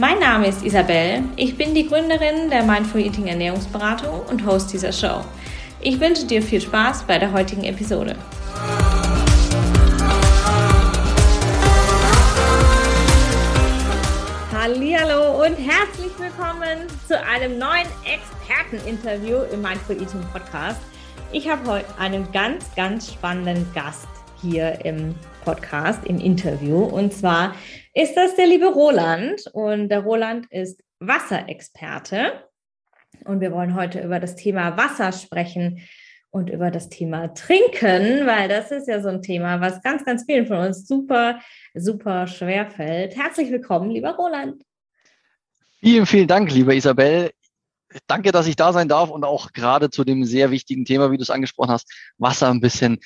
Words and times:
Mein 0.00 0.20
Name 0.20 0.46
ist 0.46 0.62
Isabel. 0.64 1.24
Ich 1.34 1.56
bin 1.56 1.74
die 1.74 1.88
Gründerin 1.88 2.48
der 2.50 2.62
Mindful 2.62 3.00
Eating 3.00 3.26
Ernährungsberatung 3.26 4.20
und 4.30 4.46
Host 4.46 4.72
dieser 4.72 4.92
Show. 4.92 5.24
Ich 5.80 5.98
wünsche 5.98 6.24
dir 6.24 6.40
viel 6.40 6.60
Spaß 6.60 7.02
bei 7.02 7.18
der 7.18 7.32
heutigen 7.32 7.64
Episode. 7.64 8.14
Hallo 14.52 15.44
und 15.44 15.56
herzlich 15.56 16.12
willkommen 16.16 16.86
zu 17.08 17.20
einem 17.20 17.58
neuen 17.58 17.88
Experteninterview 18.04 19.52
im 19.52 19.62
Mindful 19.62 19.96
Eating 19.96 20.22
Podcast. 20.32 20.80
Ich 21.32 21.48
habe 21.48 21.68
heute 21.68 21.98
einen 21.98 22.30
ganz, 22.30 22.72
ganz 22.76 23.12
spannenden 23.12 23.66
Gast 23.74 24.06
hier 24.40 24.78
im 24.84 25.16
Podcast, 25.48 26.04
im 26.04 26.20
Interview. 26.20 26.84
Und 26.84 27.14
zwar 27.14 27.54
ist 27.94 28.18
das 28.18 28.36
der 28.36 28.46
liebe 28.46 28.66
Roland. 28.66 29.46
Und 29.54 29.88
der 29.88 30.00
Roland 30.00 30.44
ist 30.52 30.84
Wasserexperte. 31.00 32.44
Und 33.24 33.40
wir 33.40 33.50
wollen 33.52 33.74
heute 33.74 34.02
über 34.02 34.20
das 34.20 34.36
Thema 34.36 34.76
Wasser 34.76 35.10
sprechen 35.10 35.80
und 36.28 36.50
über 36.50 36.70
das 36.70 36.90
Thema 36.90 37.28
Trinken, 37.28 38.26
weil 38.26 38.50
das 38.50 38.70
ist 38.70 38.88
ja 38.88 39.00
so 39.00 39.08
ein 39.08 39.22
Thema, 39.22 39.58
was 39.62 39.82
ganz, 39.82 40.04
ganz 40.04 40.24
vielen 40.26 40.46
von 40.46 40.58
uns 40.58 40.86
super, 40.86 41.40
super 41.72 42.26
schwer 42.26 42.70
fällt. 42.70 43.16
Herzlich 43.16 43.50
willkommen, 43.50 43.90
lieber 43.90 44.16
Roland. 44.16 44.62
Vielen, 45.80 46.04
vielen 46.04 46.28
Dank, 46.28 46.52
liebe 46.52 46.76
Isabel. 46.76 47.30
Danke, 48.06 48.32
dass 48.32 48.46
ich 48.46 48.56
da 48.56 48.74
sein 48.74 48.88
darf 48.88 49.08
und 49.08 49.24
auch 49.24 49.54
gerade 49.54 49.88
zu 49.88 50.04
dem 50.04 50.26
sehr 50.26 50.50
wichtigen 50.50 50.84
Thema, 50.84 51.10
wie 51.10 51.16
du 51.16 51.22
es 51.22 51.30
angesprochen 51.30 51.70
hast, 51.70 51.90
Wasser 52.18 52.50
ein 52.50 52.60
bisschen 52.60 52.98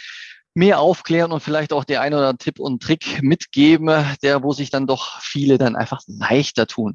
mehr 0.55 0.81
aufklären 0.81 1.33
und 1.33 1.41
vielleicht 1.41 1.73
auch 1.73 1.85
der 1.85 2.01
ein 2.01 2.15
oder 2.15 2.37
Tipp 2.37 2.59
und 2.59 2.83
Trick 2.83 3.23
mitgeben, 3.23 3.91
der, 4.23 4.43
wo 4.43 4.53
sich 4.53 4.71
dann 4.71 4.87
doch 4.87 5.21
viele 5.21 5.59
dann 5.59 5.77
einfach 5.77 6.01
leichter 6.07 6.67
tun. 6.67 6.95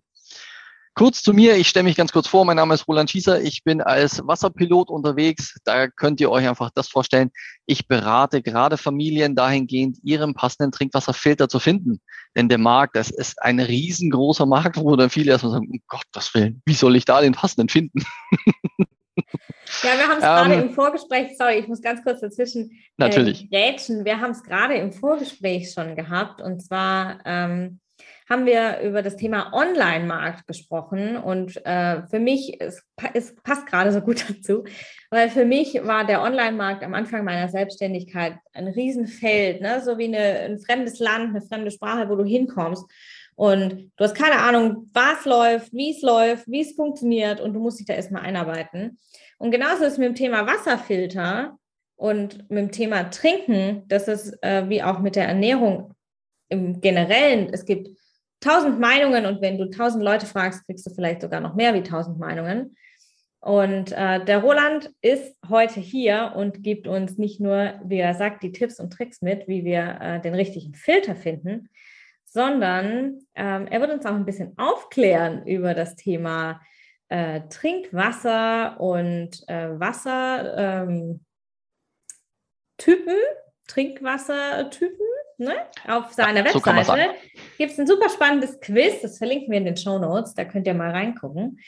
Kurz 0.98 1.22
zu 1.22 1.32
mir, 1.32 1.58
ich 1.58 1.68
stelle 1.68 1.84
mich 1.84 1.96
ganz 1.96 2.12
kurz 2.12 2.28
vor, 2.28 2.44
mein 2.44 2.56
Name 2.56 2.74
ist 2.74 2.88
Roland 2.88 3.12
Schießer, 3.12 3.40
ich 3.44 3.64
bin 3.64 3.82
als 3.82 4.26
Wasserpilot 4.26 4.90
unterwegs, 4.90 5.56
da 5.64 5.88
könnt 5.88 6.20
ihr 6.20 6.32
euch 6.32 6.48
einfach 6.48 6.72
das 6.74 6.88
vorstellen, 6.88 7.30
ich 7.68 7.88
berate 7.88 8.42
gerade 8.42 8.78
Familien 8.78 9.36
dahingehend, 9.36 10.00
ihren 10.02 10.34
passenden 10.34 10.72
Trinkwasserfilter 10.72 11.50
zu 11.50 11.60
finden. 11.60 12.02
Denn 12.36 12.50
der 12.50 12.58
Markt, 12.58 12.96
das 12.96 13.12
ist 13.12 13.40
ein 13.44 13.60
riesengroßer 13.60 14.48
Markt, 14.48 14.78
wo 14.78 14.96
dann 14.96 15.12
viele 15.12 15.34
erstmal 15.34 15.52
sagen, 15.52 15.70
um 15.70 15.80
Gottes 15.88 16.34
Willen, 16.34 16.64
wie 16.66 16.74
soll 16.74 16.96
ich 16.96 17.06
da 17.06 17.22
den 17.22 17.34
passenden 17.34 17.70
finden? 17.70 18.04
Ja, 19.84 19.98
wir 19.98 20.08
haben 20.08 20.18
es 20.18 20.24
ähm, 20.24 20.30
gerade 20.30 20.54
im 20.56 20.74
Vorgespräch, 20.74 21.38
sorry, 21.38 21.60
ich 21.60 21.68
muss 21.68 21.82
ganz 21.82 22.04
kurz 22.04 22.22
dazwischen 22.22 22.72
äh, 22.72 22.76
natürlich. 22.98 23.52
Äh, 23.52 23.58
rätschen. 23.58 24.06
Wir 24.06 24.20
haben 24.20 24.32
es 24.32 24.44
gerade 24.44 24.76
im 24.76 24.92
Vorgespräch 24.92 25.72
schon 25.72 25.96
gehabt 25.96 26.42
und 26.42 26.62
zwar 26.62 27.20
ähm, 27.26 27.80
haben 28.30 28.46
wir 28.46 28.82
über 28.82 29.02
das 29.02 29.16
Thema 29.16 29.54
Online-Markt 29.54 30.48
gesprochen 30.48 31.16
und 31.16 31.66
äh, 31.66 32.06
für 32.08 32.20
mich, 32.20 32.60
es, 32.60 32.84
es 33.14 33.36
passt 33.36 33.68
gerade 33.68 33.92
so 33.92 34.02
gut 34.02 34.26
dazu, 34.30 34.66
weil 35.10 35.30
für 35.30 35.46
mich 35.46 35.76
war 35.84 36.06
der 36.06 36.22
Online-Markt 36.22 36.84
am 36.84 36.94
Anfang 36.94 37.24
meiner 37.24 37.48
Selbstständigkeit 37.48 38.38
ein 38.54 38.68
Riesenfeld, 38.68 39.62
ne? 39.62 39.82
so 39.84 39.98
wie 39.98 40.06
eine, 40.06 40.40
ein 40.40 40.60
fremdes 40.60 41.00
Land, 41.00 41.30
eine 41.30 41.42
fremde 41.42 41.72
Sprache, 41.72 42.10
wo 42.10 42.16
du 42.16 42.26
hinkommst. 42.26 42.86
Und 43.38 43.92
du 43.96 44.04
hast 44.04 44.16
keine 44.16 44.40
Ahnung, 44.40 44.90
was 44.94 45.24
läuft, 45.26 45.72
wie 45.72 45.92
es 45.92 46.02
läuft, 46.02 46.48
wie 46.48 46.62
es 46.62 46.76
funktioniert 46.76 47.40
und 47.40 47.54
du 47.54 47.60
musst 47.60 47.80
dich 47.80 47.86
da 47.86 47.94
erstmal 47.94 48.24
einarbeiten. 48.24 48.98
Und 49.38 49.52
genauso 49.52 49.84
ist 49.84 50.00
mit 50.00 50.08
dem 50.08 50.16
Thema 50.16 50.48
Wasserfilter 50.48 51.56
und 51.98 52.50
mit 52.50 52.58
dem 52.58 52.72
Thema 52.72 53.04
Trinken, 53.12 53.84
das 53.90 54.08
ist 54.08 54.42
äh, 54.42 54.68
wie 54.70 54.82
auch 54.82 54.98
mit 55.00 55.16
der 55.16 55.28
Ernährung 55.28 55.94
im 56.50 56.82
Generellen. 56.82 57.50
Es 57.54 57.66
gibt 57.66 57.96
tausend 58.40 58.80
Meinungen 58.80 59.28
und 59.28 59.40
wenn 59.40 59.60
du 59.60 59.70
tausend 59.70 60.04
Leute 60.04 60.26
fragst, 60.26 60.66
kriegst 60.66 60.88
du 60.88 60.90
vielleicht 60.90 61.22
sogar 61.22 61.40
noch 61.40 61.54
mehr 61.54 61.76
wie 61.76 61.84
tausend 61.84 62.18
Meinungen. 62.18 62.76
Und 63.40 63.92
äh, 63.92 64.26
der 64.26 64.40
Roland 64.40 64.90
ist 65.02 65.36
heute 65.48 65.80
hier 65.80 66.34
und 66.36 66.64
gibt 66.64 66.88
uns 66.88 67.20
nicht 67.20 67.40
nur, 67.40 67.76
wie 67.84 68.00
er 68.00 68.16
sagt, 68.16 68.42
die 68.42 68.52
Tipps 68.52 68.80
und 68.80 68.92
Tricks 68.92 69.22
mit, 69.22 69.48
wie 69.48 69.64
wir 69.64 70.00
äh, 70.02 70.22
den 70.22 70.34
richtigen 70.34 70.74
Filter 70.74 71.16
finden, 71.16 71.70
sondern 72.30 73.20
ähm, 73.36 73.68
er 73.68 73.82
wird 73.82 73.92
uns 73.92 74.06
auch 74.06 74.14
ein 74.14 74.26
bisschen 74.26 74.58
aufklären 74.58 75.48
über 75.48 75.74
das 75.74 75.96
Thema 75.96 76.62
äh, 77.10 77.42
Trinkwasser 77.50 78.80
und 78.80 79.48
äh, 79.48 79.80
Wassertypen, 79.80 81.20
ähm, 82.78 83.16
Trinkwassertypen. 83.68 84.98
Ne? 85.40 85.54
Auf 85.88 86.12
seiner 86.14 86.44
ja, 86.44 86.52
so 86.52 86.66
Webseite 86.66 87.12
gibt 87.58 87.72
es 87.72 87.80
ein 87.80 87.88
super 87.88 88.10
spannendes 88.10 88.60
Quiz, 88.60 89.02
das 89.02 89.20
verlinken 89.20 89.52
wir 89.52 89.60
in 89.60 89.66
den 89.66 89.78
Show 89.78 90.00
Notes, 90.00 90.34
da 90.34 90.46
könnt 90.46 90.66
ihr 90.68 90.74
mal 90.74 90.90
reingucken. 90.90 91.60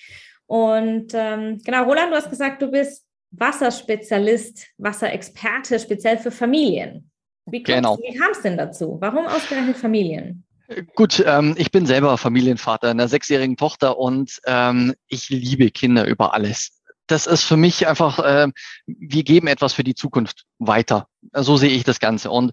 Und 0.48 1.14
ähm, 1.14 1.60
genau, 1.64 1.84
Roland, 1.84 2.12
du 2.12 2.16
hast 2.16 2.32
gesagt, 2.32 2.62
du 2.64 2.72
bist 2.72 3.06
Wasserspezialist, 3.32 4.68
Wasserexperte, 4.78 5.80
speziell 5.80 6.18
für 6.18 6.32
Familien. 6.32 7.12
Wie, 7.46 7.62
genau. 7.62 7.98
wie 7.98 8.18
kam 8.18 8.32
es 8.32 8.42
denn 8.42 8.58
dazu? 8.58 8.98
Warum 9.00 9.28
ausgerechnet 9.28 9.78
Familien? 9.78 10.46
Gut, 10.94 11.24
ähm, 11.26 11.56
ich 11.58 11.72
bin 11.72 11.88
selber 11.88 12.18
Familienvater 12.18 12.90
einer 12.90 13.08
sechsjährigen 13.08 13.58
Tochter 13.58 13.98
und 13.98 14.40
ähm, 14.46 14.94
ich 15.08 15.30
liebe 15.30 15.72
Kinder 15.72 16.06
über 16.06 16.34
alles. 16.34 16.82
Das 17.08 17.26
ist 17.26 17.44
für 17.44 17.58
mich 17.58 17.88
einfach, 17.88 18.20
äh, 18.20 18.50
wir 18.86 19.24
geben 19.24 19.48
etwas 19.48 19.74
für 19.74 19.84
die 19.84 19.96
Zukunft 19.96 20.46
weiter. 20.60 21.08
So 21.34 21.58
sehe 21.58 21.72
ich 21.72 21.86
das 21.86 22.00
Ganze. 22.00 22.30
Und 22.30 22.52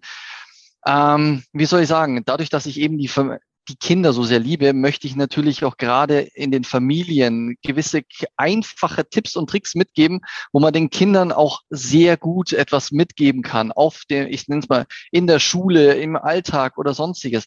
ähm, 0.86 1.44
wie 1.52 1.66
soll 1.66 1.82
ich 1.82 1.88
sagen, 1.88 2.22
dadurch, 2.24 2.48
dass 2.48 2.64
ich 2.64 2.80
eben 2.80 2.96
die, 2.96 3.10
die 3.68 3.76
Kinder 3.76 4.14
so 4.14 4.22
sehr 4.22 4.38
liebe, 4.38 4.72
möchte 4.72 5.06
ich 5.06 5.14
natürlich 5.14 5.62
auch 5.64 5.76
gerade 5.76 6.20
in 6.20 6.50
den 6.50 6.64
Familien 6.64 7.58
gewisse 7.62 8.00
einfache 8.38 9.06
Tipps 9.06 9.36
und 9.36 9.50
Tricks 9.50 9.74
mitgeben, 9.74 10.20
wo 10.52 10.60
man 10.60 10.72
den 10.72 10.88
Kindern 10.88 11.32
auch 11.32 11.60
sehr 11.68 12.16
gut 12.16 12.54
etwas 12.54 12.92
mitgeben 12.92 13.42
kann, 13.42 13.72
auf 13.72 14.04
den, 14.08 14.26
ich 14.28 14.48
nenne 14.48 14.62
es 14.62 14.70
mal, 14.70 14.86
in 15.10 15.26
der 15.26 15.38
Schule, 15.38 15.96
im 15.96 16.16
Alltag 16.16 16.78
oder 16.78 16.94
sonstiges 16.94 17.44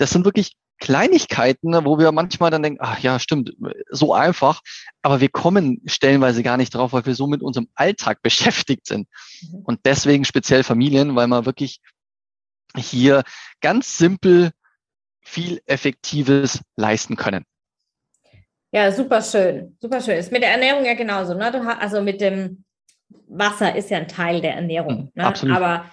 das 0.00 0.10
sind 0.10 0.24
wirklich 0.24 0.56
Kleinigkeiten, 0.78 1.74
wo 1.84 1.98
wir 1.98 2.10
manchmal 2.10 2.50
dann 2.50 2.62
denken, 2.62 2.78
ach 2.80 2.98
ja, 3.00 3.18
stimmt, 3.18 3.52
so 3.90 4.14
einfach, 4.14 4.62
aber 5.02 5.20
wir 5.20 5.28
kommen 5.28 5.82
stellenweise 5.84 6.42
gar 6.42 6.56
nicht 6.56 6.74
drauf, 6.74 6.94
weil 6.94 7.04
wir 7.04 7.14
so 7.14 7.26
mit 7.26 7.42
unserem 7.42 7.68
Alltag 7.74 8.20
beschäftigt 8.22 8.86
sind. 8.86 9.06
Mhm. 9.42 9.62
Und 9.64 9.80
deswegen 9.84 10.24
speziell 10.24 10.64
Familien, 10.64 11.14
weil 11.16 11.26
man 11.26 11.44
wirklich 11.44 11.80
hier 12.76 13.24
ganz 13.60 13.98
simpel 13.98 14.52
viel 15.22 15.60
Effektives 15.66 16.60
leisten 16.76 17.16
können. 17.16 17.44
Ja, 18.72 18.90
super 18.90 19.20
schön, 19.20 19.76
super 19.80 20.00
schön. 20.00 20.16
Ist 20.16 20.32
mit 20.32 20.42
der 20.42 20.52
Ernährung 20.52 20.84
ja 20.84 20.94
genauso, 20.94 21.34
ne? 21.34 21.78
Also 21.78 22.00
mit 22.00 22.20
dem 22.20 22.64
Wasser 23.26 23.74
ist 23.74 23.90
ja 23.90 23.98
ein 23.98 24.08
Teil 24.08 24.40
der 24.40 24.54
Ernährung, 24.54 25.02
mhm, 25.02 25.10
ne? 25.14 25.26
Absolut. 25.26 25.56
aber 25.56 25.90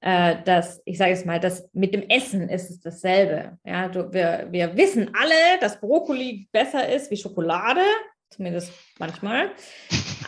äh, 0.00 0.36
dass, 0.44 0.80
ich 0.84 0.98
sage 0.98 1.12
es 1.12 1.24
mal, 1.24 1.40
dass 1.40 1.68
mit 1.72 1.94
dem 1.94 2.08
Essen 2.08 2.48
ist 2.48 2.70
es 2.70 2.80
dasselbe. 2.80 3.58
Ja, 3.64 3.88
du, 3.88 4.12
wir, 4.12 4.48
wir 4.50 4.76
wissen 4.76 5.10
alle, 5.14 5.58
dass 5.60 5.80
Brokkoli 5.80 6.48
besser 6.52 6.88
ist 6.88 7.10
wie 7.10 7.16
Schokolade, 7.16 7.82
zumindest 8.30 8.72
manchmal. 8.98 9.50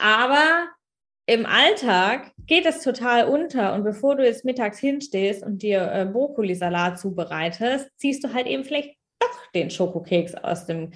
Aber 0.01 0.69
im 1.27 1.47
Alltag 1.47 2.33
geht 2.47 2.67
es 2.67 2.83
total 2.83 3.29
unter 3.29 3.75
und 3.75 3.85
bevor 3.85 4.17
du 4.17 4.25
jetzt 4.25 4.45
mittags 4.45 4.79
hinstehst 4.79 5.43
und 5.43 5.63
dir 5.63 5.91
äh, 5.91 6.05
Brokkolisalat 6.05 6.99
zubereitest, 6.99 7.89
ziehst 7.97 8.25
du 8.25 8.35
halt 8.35 8.47
eben 8.47 8.65
vielleicht 8.65 8.97
doch 9.21 9.51
den 9.55 9.71
Schokokeks 9.71 10.35
aus 10.35 10.67
dem, 10.67 10.93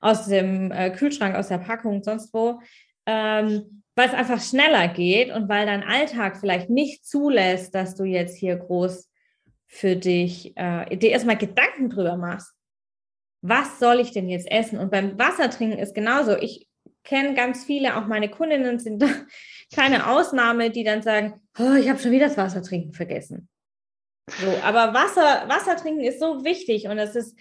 aus 0.00 0.26
dem 0.26 0.72
äh, 0.72 0.90
Kühlschrank, 0.90 1.36
aus 1.36 1.48
der 1.48 1.58
Packung, 1.58 2.02
sonst 2.02 2.32
wo. 2.32 2.60
Ähm, 3.06 3.82
weil 3.96 4.08
es 4.08 4.14
einfach 4.14 4.40
schneller 4.40 4.88
geht 4.88 5.30
und 5.32 5.48
weil 5.48 5.66
dein 5.66 5.82
Alltag 5.82 6.36
vielleicht 6.38 6.68
nicht 6.68 7.06
zulässt, 7.06 7.74
dass 7.74 7.94
du 7.94 8.04
jetzt 8.04 8.36
hier 8.36 8.56
groß 8.56 9.10
für 9.66 9.96
dich 9.96 10.52
äh, 10.56 10.96
dir 10.96 11.10
erstmal 11.10 11.38
Gedanken 11.38 11.90
drüber 11.90 12.16
machst. 12.16 12.52
Was 13.42 13.78
soll 13.78 14.00
ich 14.00 14.12
denn 14.12 14.28
jetzt 14.28 14.50
essen? 14.50 14.78
Und 14.78 14.90
beim 14.90 15.18
Wassertrinken 15.18 15.78
ist 15.78 15.94
genauso. 15.94 16.36
Ich 16.36 16.68
kenne 17.04 17.34
ganz 17.34 17.64
viele, 17.64 17.96
auch 17.96 18.06
meine 18.06 18.28
Kundinnen 18.28 18.78
sind 18.78 19.00
da 19.00 19.08
keine 19.74 20.08
Ausnahme, 20.08 20.70
die 20.70 20.84
dann 20.84 21.02
sagen, 21.02 21.40
oh, 21.58 21.74
ich 21.74 21.88
habe 21.88 21.98
schon 21.98 22.12
wieder 22.12 22.28
das 22.28 22.36
Wassertrinken 22.36 22.92
vergessen. 22.92 23.48
So, 24.28 24.48
aber 24.62 24.92
Wasser, 24.92 25.48
Wasser 25.48 25.76
trinken 25.76 26.02
ist 26.02 26.20
so 26.20 26.44
wichtig 26.44 26.88
und 26.88 26.98
es 26.98 27.14
ist 27.14 27.38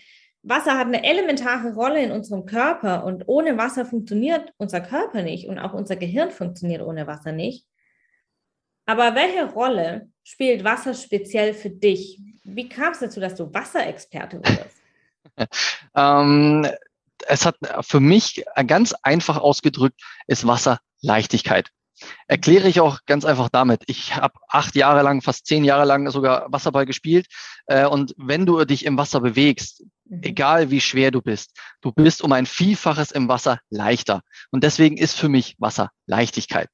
Wasser 0.48 0.78
hat 0.78 0.88
eine 0.88 1.04
elementare 1.04 1.74
Rolle 1.74 2.04
in 2.04 2.12
unserem 2.12 2.46
Körper 2.46 3.04
und 3.04 3.24
ohne 3.28 3.58
Wasser 3.58 3.86
funktioniert 3.86 4.54
unser 4.58 4.80
Körper 4.80 5.24
nicht 5.24 5.48
und 5.48 5.58
auch 5.58 5.74
unser 5.74 5.96
Gehirn 5.96 6.30
funktioniert 6.30 6.84
ohne 6.84 7.08
Wasser 7.08 7.32
nicht. 7.32 7.66
Aber 8.86 9.16
welche 9.16 9.46
Rolle 9.52 10.10
spielt 10.24 10.64
Wasser 10.64 10.94
speziell 10.94 11.56
für 11.56 11.72
dich? 11.72 12.22
Wie 12.44 12.70
kam 12.70 12.92
es 12.92 13.00
dazu, 13.00 13.20
dass 13.20 13.34
du 13.34 13.52
Wasserexperte 13.52 14.38
wurdest? 14.38 14.78
ähm, 15.96 16.68
es 17.28 17.46
hat 17.46 17.58
für 17.82 18.00
mich 18.00 18.46
ganz 18.68 18.94
einfach 19.02 19.38
ausgedrückt, 19.38 20.00
ist 20.28 20.46
Wasser 20.46 20.80
Leichtigkeit. 21.02 21.72
Erkläre 22.28 22.68
ich 22.68 22.80
auch 22.80 23.00
ganz 23.06 23.26
einfach 23.26 23.50
damit. 23.50 23.84
Ich 23.88 24.16
habe 24.16 24.40
acht 24.48 24.76
Jahre 24.76 25.02
lang, 25.02 25.22
fast 25.22 25.46
zehn 25.46 25.64
Jahre 25.64 25.86
lang 25.86 26.10
sogar 26.10 26.52
Wasserball 26.52 26.86
gespielt. 26.86 27.28
Äh, 27.68 27.86
und 27.86 28.14
wenn 28.18 28.46
du 28.46 28.64
dich 28.66 28.86
im 28.86 28.98
Wasser 28.98 29.22
bewegst, 29.22 29.84
mhm. 30.06 30.22
egal 30.24 30.72
wie 30.72 30.82
schwer 30.82 31.12
du 31.12 31.22
bist, 31.22 31.52
du 31.82 31.92
bist 31.92 32.22
um 32.22 32.32
ein 32.32 32.46
Vielfaches 32.46 33.12
im 33.12 33.28
Wasser 33.28 33.60
leichter. 33.70 34.22
Und 34.52 34.64
deswegen 34.64 34.98
ist 34.98 35.18
für 35.18 35.30
mich 35.30 35.56
Wasser 35.60 35.92
Leichtigkeit. 36.06 36.70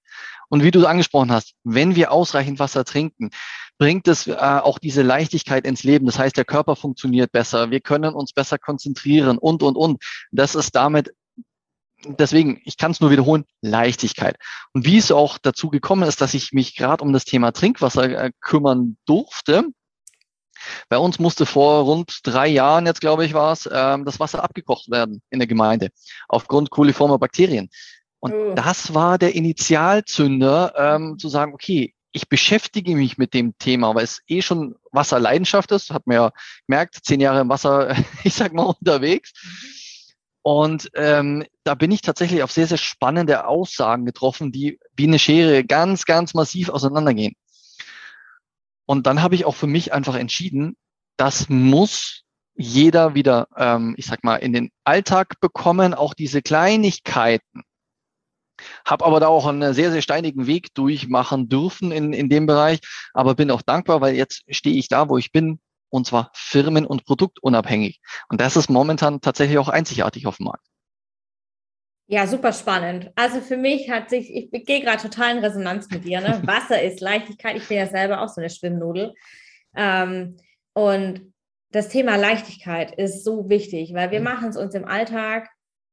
Und 0.50 0.64
wie 0.64 0.72
du 0.72 0.86
angesprochen 0.86 1.32
hast, 1.32 1.54
wenn 1.64 1.96
wir 1.96 2.12
ausreichend 2.12 2.60
Wasser 2.60 2.84
trinken, 2.84 3.30
bringt 3.78 4.08
es 4.10 4.28
äh, 4.28 4.36
auch 4.36 4.80
diese 4.80 5.02
Leichtigkeit 5.02 5.66
ins 5.66 5.84
Leben. 5.84 6.06
Das 6.06 6.20
heißt, 6.20 6.36
der 6.36 6.46
Körper 6.46 6.76
funktioniert 6.76 7.32
besser, 7.32 7.72
wir 7.72 7.80
können 7.80 8.14
uns 8.14 8.34
besser 8.34 8.60
konzentrieren 8.60 9.38
und, 9.38 9.64
und, 9.64 9.76
und. 9.76 10.04
Das 10.32 10.54
ist 10.54 10.76
damit 10.76 11.14
deswegen, 12.06 12.62
ich 12.66 12.78
kann 12.78 12.92
es 12.92 13.00
nur 13.00 13.12
wiederholen, 13.12 13.46
Leichtigkeit. 13.62 14.38
Und 14.74 14.86
wie 14.86 14.98
es 14.98 15.12
auch 15.12 15.38
dazu 15.38 15.70
gekommen 15.70 16.08
ist, 16.08 16.22
dass 16.22 16.34
ich 16.34 16.52
mich 16.52 16.76
gerade 16.76 17.04
um 17.04 17.14
das 17.14 17.26
Thema 17.26 17.52
Trinkwasser 17.52 18.26
äh, 18.26 18.32
kümmern 18.40 18.98
durfte. 19.06 19.66
Bei 20.90 20.98
uns 20.98 21.18
musste 21.20 21.46
vor 21.46 21.84
rund 21.84 22.20
drei 22.24 22.48
Jahren, 22.48 22.86
jetzt 22.86 23.02
glaube 23.02 23.26
ich, 23.26 23.34
war 23.34 23.54
es, 23.54 23.68
ähm, 23.72 24.06
das 24.06 24.20
Wasser 24.20 24.44
abgekocht 24.44 24.92
werden 24.92 25.22
in 25.30 25.40
der 25.40 25.48
Gemeinde 25.48 25.90
aufgrund 26.28 26.70
coliformer 26.70 27.18
Bakterien. 27.18 27.70
Und 28.20 28.34
oh. 28.34 28.54
das 28.54 28.94
war 28.94 29.18
der 29.18 29.34
Initialzünder, 29.34 30.74
ähm, 30.78 31.18
zu 31.18 31.28
sagen, 31.30 31.54
okay, 31.54 31.96
ich 32.12 32.30
beschäftige 32.30 32.96
mich 32.96 33.18
mit 33.18 33.34
dem 33.34 33.58
Thema, 33.58 33.96
weil 33.96 34.04
es 34.04 34.22
eh 34.28 34.42
schon 34.42 34.76
Wasserleidenschaft 34.92 35.72
ist, 35.72 35.92
hat 35.92 36.08
man 36.08 36.16
ja 36.16 36.32
gemerkt, 36.68 37.00
zehn 37.04 37.22
Jahre 37.22 37.42
im 37.42 37.50
Wasser, 37.50 37.96
ich 38.24 38.34
sag 38.34 38.54
mal, 38.54 38.64
unterwegs. 38.64 39.32
Und 40.44 40.90
ähm, 40.96 41.46
da 41.64 41.76
bin 41.76 41.92
ich 41.92 42.02
tatsächlich 42.02 42.42
auf 42.42 42.52
sehr, 42.52 42.68
sehr 42.68 42.78
spannende 42.78 43.46
Aussagen 43.48 44.06
getroffen, 44.06 44.52
die 44.52 44.80
wie 44.96 45.08
eine 45.08 45.20
Schere 45.20 45.64
ganz, 45.64 46.06
ganz 46.06 46.34
massiv 46.34 46.70
auseinandergehen. 46.70 47.36
Und 48.86 49.08
dann 49.08 49.22
habe 49.22 49.36
ich 49.36 49.46
auch 49.46 49.56
für 49.56 49.68
mich 49.68 49.94
einfach 49.94 50.16
entschieden, 50.16 50.76
das 51.18 51.50
muss 51.50 52.24
jeder 52.56 53.16
wieder, 53.16 53.48
ähm, 53.56 53.94
ich 53.98 54.06
sag 54.06 54.24
mal, 54.24 54.38
in 54.38 54.54
den 54.54 54.72
Alltag 54.84 55.40
bekommen, 55.40 55.94
auch 55.94 56.14
diese 56.14 56.42
Kleinigkeiten. 56.42 57.64
Hab 58.86 59.04
aber 59.04 59.20
da 59.20 59.28
auch 59.28 59.46
einen 59.46 59.74
sehr, 59.74 59.92
sehr 59.92 60.02
steinigen 60.02 60.48
Weg 60.48 60.74
durchmachen 60.74 61.50
dürfen 61.50 61.92
in, 61.92 62.14
in 62.14 62.30
dem 62.30 62.46
Bereich, 62.46 62.80
aber 63.14 63.36
bin 63.36 63.52
auch 63.52 63.62
dankbar, 63.62 64.02
weil 64.02 64.16
jetzt 64.16 64.44
stehe 64.50 64.76
ich 64.76 64.88
da, 64.88 65.10
wo 65.10 65.18
ich 65.18 65.32
bin, 65.32 65.60
und 65.92 66.08
zwar 66.08 66.32
firmen- 66.34 66.88
und 66.88 67.06
produktunabhängig. 67.06 68.02
Und 68.30 68.42
das 68.42 68.56
ist 68.56 68.70
momentan 68.70 69.22
tatsächlich 69.22 69.60
auch 69.60 69.70
einzigartig 69.70 70.26
auf 70.26 70.38
dem 70.38 70.46
Markt. 70.46 70.66
Ja, 72.08 72.28
super 72.28 72.52
spannend. 72.52 73.12
Also 73.16 73.40
für 73.40 73.56
mich 73.56 73.90
hat 73.90 74.10
sich, 74.10 74.34
ich 74.34 74.66
gehe 74.66 74.82
gerade 74.82 75.02
total 75.02 75.38
in 75.38 75.44
Resonanz 75.44 75.90
mit 75.90 76.04
dir. 76.04 76.20
Ne? 76.20 76.42
Wasser 76.46 76.82
ist 76.82 77.00
Leichtigkeit. 77.00 77.56
Ich 77.56 77.68
bin 77.68 77.78
ja 77.78 77.88
selber 77.88 78.22
auch 78.22 78.28
so 78.28 78.42
eine 78.42 78.50
Schwimmnudel. 78.50 79.14
Ähm, 79.76 80.38
und 80.74 81.34
das 81.72 81.88
Thema 81.88 82.18
Leichtigkeit 82.18 82.94
ist 82.98 83.24
so 83.24 83.50
wichtig, 83.50 83.94
weil 83.94 84.12
wir 84.12 84.20
mhm. 84.20 84.26
machen 84.26 84.50
es 84.50 84.58
uns 84.58 84.76
im 84.76 84.86
Alltag 84.86 85.50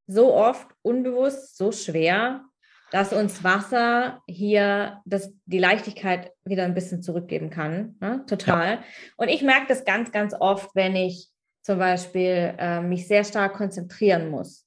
so 0.09 0.35
oft 0.35 0.67
unbewusst, 0.83 1.57
so 1.57 1.71
schwer, 1.71 2.48
dass 2.91 3.13
uns 3.13 3.45
Wasser 3.45 4.23
hier 4.27 5.03
das, 5.05 5.33
die 5.45 5.59
Leichtigkeit 5.59 6.33
wieder 6.45 6.65
ein 6.65 6.75
bisschen 6.75 7.03
zurückgeben 7.03 7.51
kann. 7.51 7.97
Ne? 8.01 8.25
Total. 8.27 8.75
Ja. 8.75 8.85
Und 9.17 9.29
ich 9.29 9.43
merke 9.43 9.67
das 9.69 9.85
ganz, 9.85 10.11
ganz 10.11 10.35
oft, 10.39 10.75
wenn 10.75 10.97
ich 10.97 11.29
zum 11.63 11.79
Beispiel 11.79 12.55
äh, 12.59 12.81
mich 12.81 13.07
sehr 13.07 13.25
stark 13.25 13.55
konzentrieren 13.55 14.31
muss, 14.31 14.67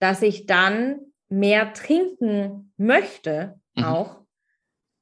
dass 0.00 0.22
ich 0.22 0.46
dann 0.46 1.00
mehr 1.30 1.72
trinken 1.72 2.72
möchte, 2.76 3.58
mhm. 3.74 3.84
auch, 3.84 4.20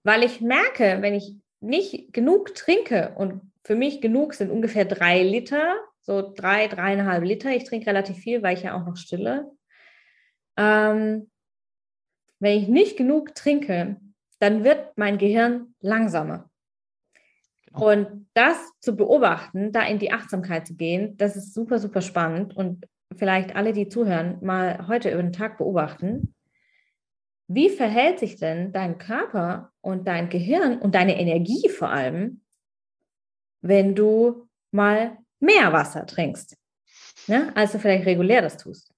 weil 0.05 0.23
ich 0.23 0.41
merke, 0.41 0.99
wenn 1.01 1.15
ich 1.15 1.37
nicht 1.61 2.13
genug 2.13 2.55
trinke 2.55 3.15
und 3.17 3.41
für 3.65 3.75
mich 3.75 4.01
genug 4.01 4.35
sind 4.35 4.53
ungefähr 4.53 4.85
drei 4.85 5.25
Liter, 5.25 5.75
so 6.01 6.33
drei, 6.33 6.69
dreieinhalb 6.69 7.25
Liter. 7.25 7.51
Ich 7.51 7.65
trinke 7.65 7.89
relativ 7.89 8.19
viel, 8.19 8.43
weil 8.43 8.57
ich 8.57 8.63
ja 8.63 8.81
auch 8.81 8.87
noch 8.87 8.97
stille. 8.97 9.51
Ähm, 10.57 11.29
wenn 12.39 12.59
ich 12.59 12.69
nicht 12.69 12.97
genug 12.97 13.35
trinke, 13.35 13.97
dann 14.39 14.65
wird 14.65 14.97
mein 14.97 15.19
Gehirn 15.19 15.75
langsamer. 15.81 16.51
Genau. 17.67 17.91
Und 17.91 18.29
das 18.35 18.57
zu 18.81 18.97
beobachten, 18.97 19.73
da 19.73 19.83
in 19.83 19.99
die 19.99 20.13
Achtsamkeit 20.13 20.67
zu 20.67 20.75
gehen, 20.75 21.17
das 21.17 21.37
ist 21.37 21.55
super, 21.55 21.79
super 21.79 22.03
spannend. 22.03 22.57
Und 22.57 22.87
vielleicht 23.15 23.57
alle, 23.57 23.73
die 23.73 23.89
zuhören, 23.89 24.39
mal 24.43 24.87
heute 24.89 25.11
über 25.11 25.23
den 25.23 25.33
Tag 25.33 25.59
beobachten. 25.59 26.35
Wie 27.49 27.71
verhält 27.71 28.19
sich 28.19 28.37
denn 28.37 28.73
dein 28.73 28.99
Körper 28.99 29.73
und 29.81 30.09
dein 30.09 30.29
Gehirn 30.29 30.79
und 30.79 30.95
deine 30.95 31.19
Energie 31.19 31.69
vor 31.69 31.91
allem, 31.91 32.43
wenn 33.63 33.95
du 33.95 34.49
mal 34.73 35.19
mehr 35.39 35.73
Wasser 35.73 36.07
trinkst, 36.07 36.57
ne? 37.29 37.55
als 37.55 37.73
du 37.73 37.79
vielleicht 37.79 38.07
regulär 38.07 38.43
das 38.43 38.57
tust? 38.57 38.96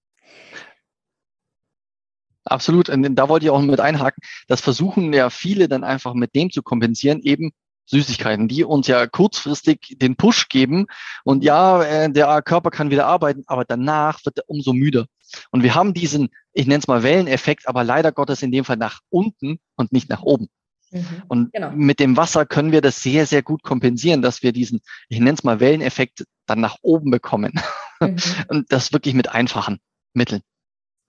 Absolut. 2.49 2.89
Und 2.89 3.15
da 3.15 3.29
wollte 3.29 3.47
ich 3.47 3.51
auch 3.51 3.61
mit 3.61 3.81
einhaken. 3.81 4.23
Das 4.47 4.61
versuchen 4.61 5.13
ja 5.13 5.31
viele 5.31 5.69
dann 5.69 5.85
einfach 5.85 6.15
mit 6.15 6.35
dem 6.35 6.51
zu 6.51 6.63
kompensieren, 6.63 7.21
eben 7.21 7.53
Süßigkeiten, 7.87 8.49
die 8.49 8.65
uns 8.65 8.87
ja 8.87 9.07
kurzfristig 9.07 9.97
den 9.99 10.17
Push 10.17 10.49
geben. 10.49 10.87
Und 11.25 11.43
ja, 11.43 11.83
äh, 11.83 12.13
der 12.13 12.43
Körper 12.43 12.71
kann 12.71 12.91
wieder 12.91 13.07
arbeiten, 13.07 13.45
aber 13.47 13.65
danach 13.65 14.25
wird 14.25 14.39
er 14.39 14.45
umso 14.49 14.73
müder. 14.73 15.07
Und 15.51 15.63
wir 15.63 15.75
haben 15.75 15.95
diesen, 15.95 16.29
ich 16.53 16.67
nenne 16.67 16.81
es 16.81 16.89
mal 16.89 17.03
Welleneffekt, 17.03 17.69
aber 17.69 17.85
leider 17.85 18.13
Gottes 18.13 18.43
in 18.43 18.53
dem 18.53 18.65
Fall 18.65 18.77
nach 18.77 19.01
unten 19.11 19.59
und 19.77 19.93
nicht 19.93 20.09
nach 20.09 20.23
oben. 20.23 20.49
Mhm, 20.91 21.23
und 21.29 21.53
genau. 21.53 21.71
mit 21.73 22.01
dem 22.01 22.17
Wasser 22.17 22.47
können 22.47 22.73
wir 22.73 22.81
das 22.81 23.03
sehr, 23.03 23.27
sehr 23.27 23.43
gut 23.43 23.63
kompensieren, 23.63 24.23
dass 24.23 24.43
wir 24.43 24.53
diesen, 24.53 24.81
ich 25.09 25.19
nenne 25.19 25.35
es 25.35 25.45
mal 25.45 25.61
Welleneffekt, 25.61 26.25
dann 26.47 26.61
nach 26.61 26.77
oben 26.83 27.11
bekommen. 27.11 27.61
Mhm. 28.01 28.17
Und 28.49 28.73
das 28.73 28.93
wirklich 28.93 29.15
mit 29.15 29.29
einfachen 29.29 29.81
Mitteln. 30.15 30.41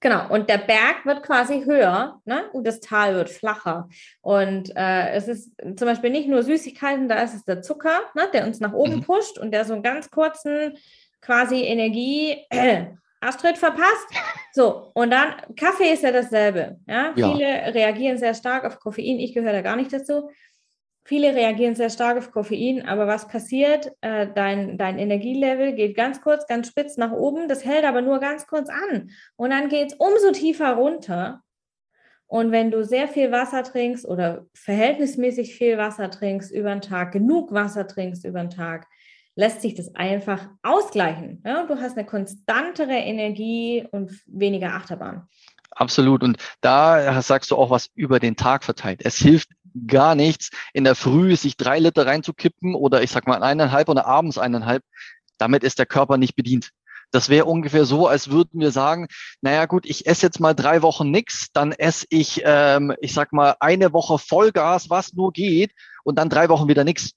Genau, 0.01 0.29
und 0.29 0.50
der 0.50 0.60
Berg 0.60 1.06
wird 1.06 1.24
quasi 1.24 1.63
höher 1.65 2.22
ne? 2.24 2.50
und 2.53 2.65
das 2.65 2.79
Tal 2.79 3.15
wird 3.15 3.29
flacher. 3.29 3.89
Und 4.22 4.75
äh, 4.75 5.12
es 5.12 5.27
ist 5.27 5.51
zum 5.75 5.88
Beispiel 5.88 6.10
nicht 6.10 6.29
nur 6.29 6.41
Süßigkeiten, 6.41 7.10
da 7.10 7.22
ist 7.22 7.34
es 7.34 7.44
der 7.44 7.62
Zucker, 7.62 8.00
ne? 8.15 8.29
der 8.34 8.46
uns 8.46 8.62
nach 8.62 8.74
oben 8.74 8.98
mhm. 8.98 9.01
pusht 9.01 9.38
und 9.38 9.51
der 9.51 9.65
so 9.65 9.74
einen 9.74 9.84
ganz 9.84 10.10
kurzen 10.10 10.77
quasi 11.22 11.63
Energie 11.63 12.38
äh, 12.50 12.86
Astrid 13.20 13.58
verpasst. 13.58 14.08
So, 14.53 14.91
und 14.94 15.12
dann 15.12 15.36
Kaffee 15.58 15.91
ist 15.91 16.03
ja 16.03 16.12
dasselbe. 16.12 16.77
Ja? 16.88 17.13
ja? 17.15 17.32
Viele 17.34 17.74
reagieren 17.74 18.18
sehr 18.18 18.34
stark 18.34 18.63
auf 18.63 18.79
Koffein, 18.79 19.20
ich 19.20 19.34
gehöre 19.34 19.51
da 19.51 19.62
gar 19.62 19.75
nicht 19.75 19.91
dazu. 19.91 20.29
Viele 21.03 21.34
reagieren 21.34 21.75
sehr 21.75 21.89
stark 21.89 22.18
auf 22.18 22.32
Koffein, 22.32 22.88
aber 22.88 23.08
was 23.08 23.27
passiert? 23.27 23.91
Äh, 24.01 24.27
dein, 24.34 24.77
dein 24.77 25.00
Energielevel 25.00 25.74
geht 25.74 25.96
ganz 25.96 26.22
kurz, 26.22 26.46
ganz 26.46 26.68
spitz 26.68 26.98
nach 26.98 27.12
oben, 27.12 27.48
das 27.48 27.65
hält 27.65 27.86
aber 27.86 28.01
nur 28.01 28.20
ganz 28.20 28.46
kurz 28.46 28.70
an. 28.70 29.10
Und 29.36 29.50
dann 29.50 29.70
geht 29.70 29.91
es 29.91 29.98
umso 29.98 30.32
tiefer 30.32 30.74
runter. 30.74 31.41
Und 32.27 32.51
wenn 32.51 32.70
du 32.70 32.86
sehr 32.86 33.08
viel 33.08 33.32
Wasser 33.32 33.63
trinkst 33.63 34.06
oder 34.06 34.46
verhältnismäßig 34.53 35.56
viel 35.56 35.79
Wasser 35.79 36.12
trinkst 36.12 36.51
über 36.51 36.70
den 36.70 36.82
Tag, 36.82 37.12
genug 37.12 37.51
Wasser 37.51 37.88
trinkst 37.88 38.24
über 38.24 38.41
den 38.41 38.51
Tag, 38.51 38.86
lässt 39.36 39.62
sich 39.62 39.74
das 39.74 39.96
einfach 39.96 40.48
ausgleichen. 40.62 41.41
Ja? 41.44 41.65
Du 41.65 41.77
hast 41.79 41.98
eine 41.98 42.06
konstantere 42.06 42.94
Energie 42.94 43.88
und 43.89 44.12
weniger 44.27 44.74
Achterbahn. 44.75 45.27
Absolut. 45.72 46.24
Und 46.24 46.38
da 46.62 47.22
sagst 47.22 47.51
du 47.51 47.56
auch 47.56 47.70
was 47.70 47.89
über 47.96 48.20
den 48.20 48.36
Tag 48.36 48.63
verteilt. 48.63 49.01
Es 49.03 49.18
hilft 49.18 49.50
gar 49.88 50.15
nichts, 50.15 50.50
in 50.74 50.83
der 50.83 50.95
Früh 50.95 51.36
sich 51.36 51.57
drei 51.57 51.79
Liter 51.79 52.05
reinzukippen 52.05 52.75
oder 52.75 53.01
ich 53.03 53.12
sag 53.12 53.27
mal 53.27 53.43
eineinhalb 53.43 53.89
oder 53.89 54.05
abends 54.05 54.38
eineinhalb. 54.38 54.83
Damit 55.38 55.63
ist 55.63 55.79
der 55.79 55.86
Körper 55.86 56.17
nicht 56.17 56.36
bedient. 56.36 56.71
Das 57.12 57.29
wäre 57.29 57.45
ungefähr 57.45 57.86
so, 57.86 58.07
als 58.07 58.29
würden 58.29 58.59
wir 58.59 58.71
sagen, 58.71 59.07
naja 59.41 59.65
gut, 59.65 59.86
ich 59.88 60.05
esse 60.05 60.27
jetzt 60.27 60.39
mal 60.39 60.53
drei 60.53 60.81
Wochen 60.83 61.09
nix, 61.09 61.48
dann 61.53 61.71
esse 61.71 62.05
ich, 62.09 62.41
ähm, 62.45 62.93
ich 63.01 63.13
sag 63.13 63.33
mal, 63.33 63.55
eine 63.59 63.93
Woche 63.93 64.19
Vollgas, 64.19 64.89
was 64.89 65.13
nur 65.13 65.31
geht, 65.31 65.71
und 66.03 66.19
dann 66.19 66.29
drei 66.29 66.50
Wochen 66.50 66.67
wieder 66.67 66.83
nix 66.83 67.12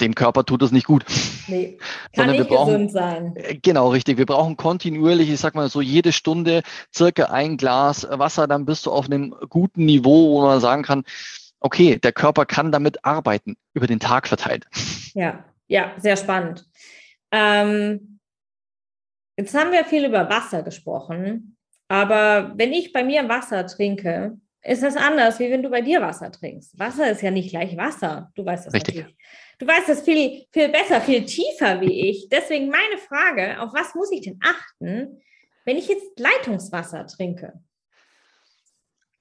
dem 0.00 0.14
Körper 0.14 0.44
tut 0.44 0.62
es 0.62 0.72
nicht 0.72 0.86
gut. 0.86 1.04
Nee, 1.48 1.78
kann 2.14 2.30
nicht 2.30 2.48
brauchen, 2.48 2.72
gesund 2.72 2.92
sein. 2.92 3.36
Äh, 3.36 3.56
genau, 3.56 3.88
richtig. 3.88 4.18
Wir 4.18 4.26
brauchen 4.26 4.56
kontinuierlich, 4.56 5.30
ich 5.30 5.40
sag 5.40 5.54
mal 5.54 5.68
so 5.68 5.80
jede 5.80 6.12
Stunde 6.12 6.62
circa 6.94 7.26
ein 7.26 7.56
Glas 7.56 8.06
Wasser, 8.10 8.46
dann 8.46 8.66
bist 8.66 8.86
du 8.86 8.92
auf 8.92 9.06
einem 9.06 9.34
guten 9.48 9.84
Niveau, 9.84 10.36
wo 10.36 10.42
man 10.42 10.60
sagen 10.60 10.82
kann, 10.82 11.04
okay, 11.60 11.98
der 11.98 12.12
Körper 12.12 12.46
kann 12.46 12.72
damit 12.72 13.04
arbeiten, 13.04 13.56
über 13.74 13.86
den 13.86 14.00
Tag 14.00 14.28
verteilt. 14.28 14.66
Ja, 15.14 15.44
ja, 15.66 15.92
sehr 15.98 16.16
spannend. 16.16 16.66
Ähm, 17.32 18.20
jetzt 19.36 19.54
haben 19.54 19.72
wir 19.72 19.84
viel 19.84 20.04
über 20.04 20.28
Wasser 20.28 20.62
gesprochen, 20.62 21.56
aber 21.88 22.52
wenn 22.56 22.72
ich 22.72 22.92
bei 22.92 23.02
mir 23.02 23.28
Wasser 23.28 23.66
trinke, 23.66 24.38
ist 24.66 24.82
das 24.82 24.96
anders, 24.96 25.38
wie 25.38 25.50
wenn 25.50 25.62
du 25.62 25.70
bei 25.70 25.80
dir 25.80 26.00
Wasser 26.00 26.30
trinkst. 26.32 26.78
Wasser 26.78 27.10
ist 27.10 27.22
ja 27.22 27.30
nicht 27.30 27.50
gleich 27.50 27.76
Wasser. 27.76 28.30
Du 28.34 28.44
weißt 28.44 28.66
das 28.66 28.74
Richtig. 28.74 28.96
natürlich. 28.96 29.16
Du 29.58 29.66
weißt 29.66 29.88
das 29.88 30.02
viel, 30.02 30.44
viel 30.52 30.68
besser, 30.68 31.00
viel 31.00 31.24
tiefer 31.24 31.80
wie 31.80 32.10
ich. 32.10 32.28
Deswegen 32.30 32.68
meine 32.68 32.98
Frage, 33.08 33.60
auf 33.60 33.72
was 33.72 33.94
muss 33.94 34.10
ich 34.10 34.22
denn 34.22 34.40
achten, 34.42 35.20
wenn 35.64 35.76
ich 35.76 35.88
jetzt 35.88 36.18
Leitungswasser 36.18 37.06
trinke? 37.06 37.52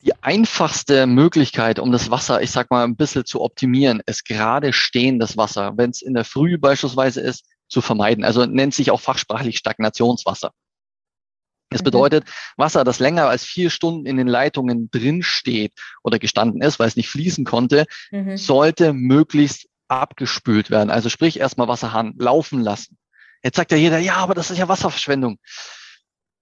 Die 0.01 0.13
einfachste 0.21 1.07
Möglichkeit, 1.07 1.79
um 1.79 1.91
das 1.91 2.11
Wasser, 2.11 2.41
ich 2.41 2.51
sag 2.51 2.69
mal, 2.71 2.83
ein 2.83 2.95
bisschen 2.95 3.25
zu 3.25 3.41
optimieren, 3.41 4.01
ist 4.05 4.25
gerade 4.25 4.73
stehendes 4.73 5.37
Wasser, 5.37 5.73
wenn 5.77 5.91
es 5.91 6.01
in 6.01 6.15
der 6.15 6.25
Früh 6.25 6.57
beispielsweise 6.57 7.21
ist, 7.21 7.45
zu 7.67 7.81
vermeiden. 7.81 8.23
Also 8.23 8.45
nennt 8.45 8.73
sich 8.73 8.91
auch 8.91 9.01
fachsprachlich 9.01 9.57
Stagnationswasser. 9.57 10.51
Das 11.69 11.81
mhm. 11.81 11.85
bedeutet, 11.85 12.25
Wasser, 12.57 12.83
das 12.83 12.99
länger 12.99 13.27
als 13.27 13.43
vier 13.43 13.69
Stunden 13.69 14.05
in 14.05 14.17
den 14.17 14.27
Leitungen 14.27 14.89
drin 14.91 15.23
steht 15.23 15.73
oder 16.03 16.19
gestanden 16.19 16.61
ist, 16.61 16.79
weil 16.79 16.87
es 16.87 16.95
nicht 16.95 17.09
fließen 17.09 17.45
konnte, 17.45 17.85
mhm. 18.11 18.37
sollte 18.37 18.93
möglichst 18.93 19.67
abgespült 19.87 20.69
werden. 20.69 20.89
Also 20.89 21.09
sprich 21.09 21.39
erstmal 21.39 21.67
Wasserhahn 21.67 22.15
laufen 22.17 22.61
lassen. 22.61 22.97
Jetzt 23.43 23.57
sagt 23.57 23.71
ja 23.71 23.77
jeder, 23.77 23.99
ja, 23.99 24.15
aber 24.15 24.33
das 24.33 24.49
ist 24.49 24.57
ja 24.57 24.67
Wasserverschwendung. 24.67 25.37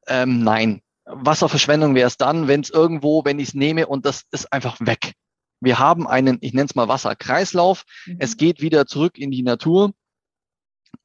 Ähm, 0.08 0.44
nein, 0.44 0.82
Wasserverschwendung 1.06 1.96
wäre 1.96 2.08
es 2.08 2.18
dann, 2.18 2.48
wenn 2.48 2.62
es 2.62 2.70
irgendwo, 2.70 3.26
wenn 3.26 3.40
ich 3.40 3.50
es 3.50 3.54
nehme 3.54 3.88
und 3.88 4.06
das 4.06 4.24
ist 4.32 4.52
einfach 4.54 4.78
weg. 4.80 5.14
Wir 5.60 5.80
haben 5.80 6.08
einen, 6.08 6.38
ich 6.42 6.54
nenne 6.54 6.66
es 6.66 6.76
mal 6.76 6.88
Wasserkreislauf. 6.88 7.84
Mhm. 8.06 8.18
Es 8.20 8.38
geht 8.38 8.62
wieder 8.62 8.86
zurück 8.86 9.18
in 9.18 9.32
die 9.32 9.44
Natur 9.44 9.94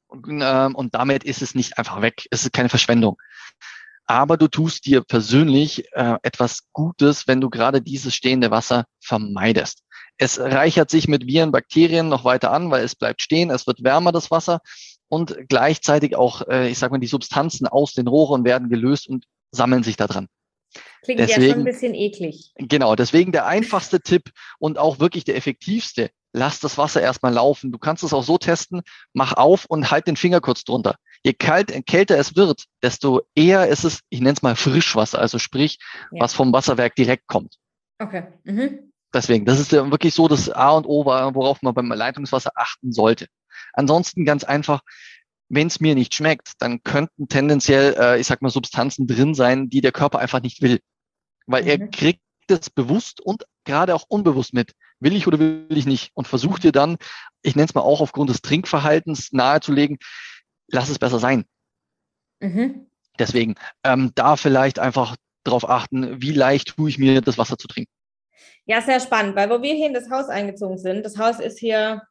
und, 0.07 0.25
ähm, 0.41 0.75
und 0.75 0.95
damit 0.95 1.23
ist 1.23 1.41
es 1.41 1.55
nicht 1.55 1.77
einfach 1.77 2.01
weg. 2.01 2.27
Es 2.31 2.43
ist 2.43 2.53
keine 2.53 2.69
Verschwendung. 2.69 3.17
Aber 4.09 4.37
du 4.37 4.47
tust 4.47 4.87
dir 4.87 5.03
persönlich 5.03 5.85
äh, 5.91 6.15
etwas 6.23 6.61
Gutes, 6.73 7.27
wenn 7.27 7.41
du 7.41 7.51
gerade 7.51 7.79
dieses 7.79 8.15
stehende 8.15 8.49
Wasser 8.49 8.85
vermeidest. 8.99 9.83
Es 10.17 10.39
reichert 10.39 10.89
sich 10.89 11.07
mit 11.07 11.27
Viren, 11.27 11.51
Bakterien 11.51 12.09
noch 12.09 12.25
weiter 12.25 12.51
an, 12.51 12.71
weil 12.71 12.83
es 12.83 12.95
bleibt 12.95 13.21
stehen, 13.21 13.51
es 13.51 13.67
wird 13.67 13.83
wärmer, 13.83 14.11
das 14.11 14.31
Wasser. 14.31 14.61
Und 15.09 15.37
gleichzeitig 15.47 16.15
auch, 16.15 16.47
äh, 16.47 16.69
ich 16.69 16.79
sage 16.79 16.91
mal, 16.91 16.97
die 16.97 17.05
Substanzen 17.05 17.67
aus 17.67 17.93
den 17.93 18.07
Rohren 18.07 18.43
werden 18.45 18.67
gelöst 18.67 19.07
und 19.07 19.25
sammeln 19.51 19.83
sich 19.83 19.95
da 19.95 20.07
dran. 20.07 20.27
Klingt 21.03 21.19
deswegen, 21.19 21.41
ja 21.43 21.49
schon 21.49 21.59
ein 21.59 21.65
bisschen 21.65 21.93
eklig. 21.93 22.51
Genau, 22.57 22.95
deswegen 22.95 23.31
der 23.31 23.45
einfachste 23.45 24.01
Tipp 24.01 24.31
und 24.57 24.79
auch 24.79 24.97
wirklich 24.97 25.23
der 25.23 25.35
effektivste. 25.35 26.09
Lass 26.33 26.59
das 26.59 26.79
Wasser 26.79 27.01
erstmal 27.01 27.33
laufen. 27.33 27.71
Du 27.71 27.77
kannst 27.77 28.03
es 28.03 28.13
auch 28.13 28.23
so 28.23 28.39
testen. 28.39 28.81
Mach 29.13 29.33
auf 29.33 29.65
und 29.65 29.91
halt 29.91 30.07
den 30.07 30.17
Finger 30.17 30.41
kurz 30.41 30.63
drunter. 30.63 30.95
Je 31.23 31.33
kalt, 31.33 31.73
kälter 31.85 32.17
es 32.17 32.35
wird, 32.35 32.65
desto 32.81 33.21
eher 33.35 33.67
ist 33.67 33.83
es, 33.83 33.99
ich 34.09 34.19
nenne 34.19 34.33
es 34.33 34.41
mal 34.41 34.55
Frischwasser, 34.55 35.19
also 35.19 35.37
sprich, 35.37 35.77
ja. 36.11 36.21
was 36.21 36.33
vom 36.33 36.53
Wasserwerk 36.53 36.95
direkt 36.95 37.27
kommt. 37.27 37.55
Okay. 37.99 38.27
Mhm. 38.43 38.91
Deswegen, 39.13 39.45
das 39.45 39.59
ist 39.59 39.71
ja 39.71 39.89
wirklich 39.89 40.13
so 40.13 40.27
das 40.27 40.49
A 40.49 40.71
und 40.71 40.85
O, 40.85 41.05
worauf 41.05 41.61
man 41.61 41.73
beim 41.73 41.91
Leitungswasser 41.91 42.51
achten 42.55 42.93
sollte. 42.93 43.27
Ansonsten 43.73 44.23
ganz 44.23 44.43
einfach, 44.43 44.81
wenn 45.49 45.67
es 45.67 45.79
mir 45.79 45.95
nicht 45.95 46.13
schmeckt, 46.13 46.53
dann 46.59 46.83
könnten 46.83 47.27
tendenziell, 47.27 47.95
äh, 47.99 48.19
ich 48.19 48.27
sag 48.27 48.41
mal, 48.41 48.49
Substanzen 48.49 49.07
drin 49.07 49.33
sein, 49.33 49.69
die 49.69 49.81
der 49.81 49.91
Körper 49.91 50.19
einfach 50.19 50.41
nicht 50.41 50.61
will. 50.61 50.79
Weil 51.47 51.63
mhm. 51.63 51.69
er 51.69 51.87
kriegt 51.89 52.21
es 52.47 52.69
bewusst 52.69 53.19
und 53.19 53.45
gerade 53.65 53.95
auch 53.95 54.05
unbewusst 54.07 54.53
mit. 54.53 54.73
Will 54.99 55.15
ich 55.15 55.27
oder 55.27 55.39
will 55.39 55.65
ich 55.69 55.85
nicht? 55.85 56.11
Und 56.13 56.27
versucht 56.27 56.63
dir 56.63 56.71
dann, 56.71 56.97
ich 57.41 57.55
nenne 57.55 57.67
es 57.67 57.73
mal 57.73 57.81
auch 57.81 58.01
aufgrund 58.01 58.29
des 58.29 58.41
Trinkverhaltens 58.41 59.31
nahezulegen, 59.31 59.97
lass 60.71 60.89
es 60.89 60.99
besser 60.99 61.19
sein. 61.19 61.45
Mhm. 62.39 62.87
Deswegen 63.17 63.55
ähm, 63.83 64.11
da 64.15 64.35
vielleicht 64.35 64.79
einfach 64.79 65.15
darauf 65.43 65.69
achten, 65.69 66.21
wie 66.21 66.31
leicht 66.31 66.75
tue 66.75 66.89
ich 66.89 66.97
mir 66.97 67.21
das 67.21 67.37
Wasser 67.37 67.57
zu 67.57 67.67
trinken. 67.67 67.91
Ja, 68.65 68.81
sehr 68.81 68.99
spannend, 68.99 69.35
weil 69.35 69.49
wo 69.49 69.61
wir 69.61 69.73
hier 69.73 69.87
in 69.87 69.93
das 69.93 70.09
Haus 70.09 70.29
eingezogen 70.29 70.77
sind, 70.77 71.05
das 71.05 71.17
Haus 71.17 71.39
ist 71.39 71.59
hier 71.59 72.03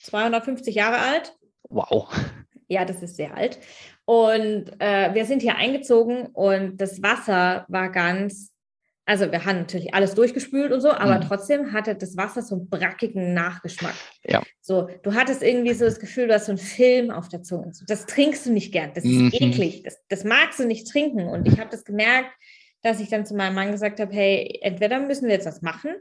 250 0.00 0.74
Jahre 0.74 0.98
alt. 0.98 1.34
Wow. 1.68 2.08
Ja, 2.68 2.84
das 2.84 3.02
ist 3.02 3.16
sehr 3.16 3.34
alt. 3.34 3.58
Und 4.04 4.70
äh, 4.78 5.14
wir 5.14 5.24
sind 5.24 5.42
hier 5.42 5.56
eingezogen 5.56 6.26
und 6.26 6.76
das 6.78 7.02
Wasser 7.02 7.64
war 7.68 7.90
ganz, 7.90 8.52
also 9.08 9.32
wir 9.32 9.46
haben 9.46 9.60
natürlich 9.60 9.94
alles 9.94 10.14
durchgespült 10.14 10.70
und 10.70 10.82
so, 10.82 10.90
aber 10.90 11.16
mhm. 11.16 11.22
trotzdem 11.22 11.72
hatte 11.72 11.94
das 11.94 12.18
Wasser 12.18 12.42
so 12.42 12.56
einen 12.56 12.68
brackigen 12.68 13.32
Nachgeschmack. 13.32 13.94
Ja. 14.22 14.42
So, 14.60 14.90
du 15.02 15.14
hattest 15.14 15.42
irgendwie 15.42 15.72
so 15.72 15.86
das 15.86 15.98
Gefühl, 15.98 16.28
du 16.28 16.34
hast 16.34 16.44
so 16.44 16.52
einen 16.52 16.58
Film 16.58 17.10
auf 17.10 17.30
der 17.30 17.42
Zunge. 17.42 17.72
Das 17.86 18.04
trinkst 18.04 18.44
du 18.44 18.52
nicht 18.52 18.70
gern. 18.70 18.90
Das 18.94 19.04
ist 19.04 19.12
mhm. 19.12 19.30
eklig. 19.32 19.82
Das, 19.82 19.96
das 20.08 20.24
magst 20.24 20.60
du 20.60 20.66
nicht 20.66 20.90
trinken. 20.92 21.26
Und 21.26 21.48
ich 21.48 21.58
habe 21.58 21.70
das 21.70 21.86
gemerkt, 21.86 22.30
dass 22.82 23.00
ich 23.00 23.08
dann 23.08 23.24
zu 23.24 23.34
meinem 23.34 23.54
Mann 23.54 23.72
gesagt 23.72 23.98
habe, 23.98 24.14
hey, 24.14 24.58
entweder 24.60 25.00
müssen 25.00 25.26
wir 25.26 25.34
jetzt 25.34 25.46
was 25.46 25.62
machen 25.62 25.94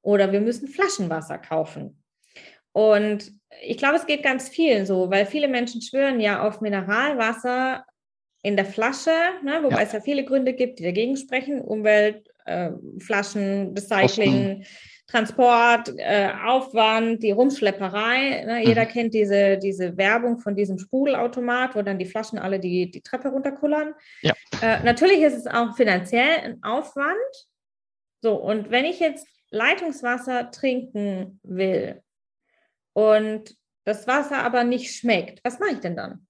oder 0.00 0.32
wir 0.32 0.40
müssen 0.40 0.66
Flaschenwasser 0.66 1.36
kaufen. 1.36 2.02
Und 2.72 3.30
ich 3.60 3.76
glaube, 3.76 3.96
es 3.96 4.06
geht 4.06 4.22
ganz 4.22 4.48
vielen 4.48 4.86
so, 4.86 5.10
weil 5.10 5.26
viele 5.26 5.48
Menschen 5.48 5.82
schwören 5.82 6.18
ja 6.18 6.42
auf 6.48 6.62
Mineralwasser 6.62 7.84
in 8.40 8.56
der 8.56 8.64
Flasche, 8.64 9.10
ne, 9.42 9.62
wobei 9.62 9.76
ja. 9.76 9.82
es 9.82 9.92
ja 9.92 10.00
viele 10.00 10.24
Gründe 10.24 10.54
gibt, 10.54 10.78
die 10.78 10.82
dagegen 10.82 11.18
sprechen. 11.18 11.60
Umwelt, 11.60 12.23
äh, 12.44 12.70
Flaschen, 12.98 13.74
Recycling, 13.74 14.58
Kosten. 14.58 14.66
Transport, 15.06 15.92
äh, 15.96 16.30
Aufwand, 16.46 17.22
die 17.22 17.32
Rumschlepperei. 17.32 18.44
Ne? 18.46 18.60
Mhm. 18.60 18.66
Jeder 18.66 18.86
kennt 18.86 19.14
diese, 19.14 19.58
diese 19.58 19.96
Werbung 19.96 20.38
von 20.38 20.56
diesem 20.56 20.78
Sprudelautomat, 20.78 21.76
wo 21.76 21.82
dann 21.82 21.98
die 21.98 22.06
Flaschen 22.06 22.38
alle 22.38 22.58
die, 22.58 22.90
die 22.90 23.02
Treppe 23.02 23.28
runterkullern. 23.28 23.94
Ja. 24.22 24.32
Äh, 24.62 24.82
natürlich 24.82 25.20
ist 25.20 25.36
es 25.36 25.46
auch 25.46 25.76
finanziell 25.76 26.38
ein 26.42 26.62
Aufwand. 26.62 27.16
So, 28.22 28.34
und 28.34 28.70
wenn 28.70 28.86
ich 28.86 29.00
jetzt 29.00 29.26
Leitungswasser 29.50 30.50
trinken 30.50 31.38
will, 31.42 32.00
und 32.94 33.56
das 33.84 34.06
Wasser 34.06 34.38
aber 34.38 34.64
nicht 34.64 34.96
schmeckt, 34.96 35.40
was 35.44 35.58
mache 35.58 35.72
ich 35.72 35.80
denn 35.80 35.96
dann? 35.96 36.26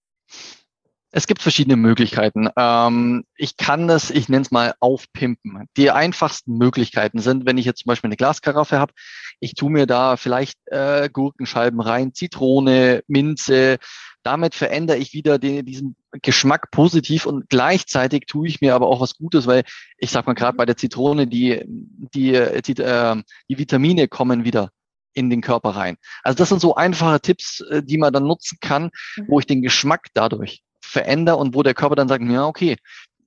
Es 1.16 1.28
gibt 1.28 1.42
verschiedene 1.42 1.76
Möglichkeiten. 1.76 2.48
Ähm, 2.56 3.24
ich 3.36 3.56
kann 3.56 3.86
das, 3.86 4.10
ich 4.10 4.28
nenne 4.28 4.42
es 4.42 4.50
mal 4.50 4.74
aufpimpen. 4.80 5.68
Die 5.76 5.92
einfachsten 5.92 6.58
Möglichkeiten 6.58 7.20
sind, 7.20 7.46
wenn 7.46 7.56
ich 7.56 7.64
jetzt 7.64 7.82
zum 7.82 7.90
Beispiel 7.90 8.08
eine 8.08 8.16
Glaskaraffe 8.16 8.80
habe, 8.80 8.92
ich 9.38 9.54
tue 9.54 9.70
mir 9.70 9.86
da 9.86 10.16
vielleicht 10.16 10.58
äh, 10.66 11.08
Gurkenscheiben 11.08 11.80
rein, 11.80 12.14
Zitrone, 12.14 13.04
Minze. 13.06 13.78
Damit 14.24 14.56
verändere 14.56 14.96
ich 14.96 15.12
wieder 15.12 15.38
den, 15.38 15.64
diesen 15.64 15.94
Geschmack 16.20 16.72
positiv 16.72 17.26
und 17.26 17.48
gleichzeitig 17.48 18.24
tue 18.26 18.48
ich 18.48 18.60
mir 18.60 18.74
aber 18.74 18.88
auch 18.88 19.00
was 19.00 19.14
Gutes, 19.14 19.46
weil 19.46 19.62
ich 19.98 20.10
sag 20.10 20.26
mal 20.26 20.34
gerade 20.34 20.56
bei 20.56 20.66
der 20.66 20.76
Zitrone, 20.76 21.28
die, 21.28 21.62
die, 21.64 22.32
die, 22.66 22.82
äh, 22.82 23.22
die 23.48 23.58
Vitamine 23.58 24.08
kommen 24.08 24.44
wieder 24.44 24.70
in 25.12 25.30
den 25.30 25.42
Körper 25.42 25.76
rein. 25.76 25.96
Also 26.24 26.38
das 26.38 26.48
sind 26.48 26.60
so 26.60 26.74
einfache 26.74 27.20
Tipps, 27.20 27.60
äh, 27.70 27.84
die 27.84 27.98
man 27.98 28.12
dann 28.12 28.26
nutzen 28.26 28.58
kann, 28.60 28.90
wo 29.28 29.38
ich 29.38 29.46
den 29.46 29.62
Geschmack 29.62 30.08
dadurch 30.12 30.63
verändere 30.84 31.36
und 31.36 31.54
wo 31.54 31.62
der 31.62 31.74
Körper 31.74 31.96
dann 31.96 32.08
sagt, 32.08 32.24
ja, 32.24 32.46
okay, 32.46 32.76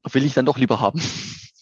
will 0.04 0.26
ich 0.26 0.34
dann 0.34 0.46
doch 0.46 0.58
lieber 0.58 0.80
haben. 0.80 1.02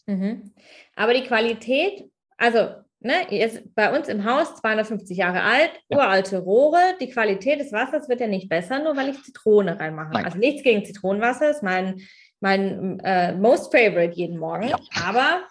Mhm. 0.05 0.53
Aber 0.95 1.13
die 1.13 1.23
Qualität, 1.23 2.05
also 2.37 2.67
ne, 2.99 3.27
ist 3.29 3.73
bei 3.75 3.95
uns 3.95 4.07
im 4.07 4.25
Haus 4.25 4.55
250 4.55 5.17
Jahre 5.17 5.41
alt, 5.41 5.71
ja. 5.89 5.97
uralte 5.97 6.39
Rohre, 6.39 6.95
die 6.99 7.09
Qualität 7.09 7.59
des 7.59 7.71
Wassers 7.71 8.09
wird 8.09 8.19
ja 8.19 8.27
nicht 8.27 8.49
besser, 8.49 8.79
nur 8.79 8.95
weil 8.95 9.09
ich 9.09 9.23
Zitrone 9.23 9.79
reinmache. 9.79 10.13
Nein. 10.13 10.25
Also 10.25 10.37
nichts 10.37 10.63
gegen 10.63 10.85
Zitronenwasser, 10.85 11.49
ist 11.49 11.63
mein, 11.63 12.01
mein 12.39 12.99
äh, 13.01 13.33
most 13.33 13.71
favorite 13.71 14.15
jeden 14.15 14.37
Morgen, 14.37 14.69
ja. 14.69 14.77
aber 15.05 15.41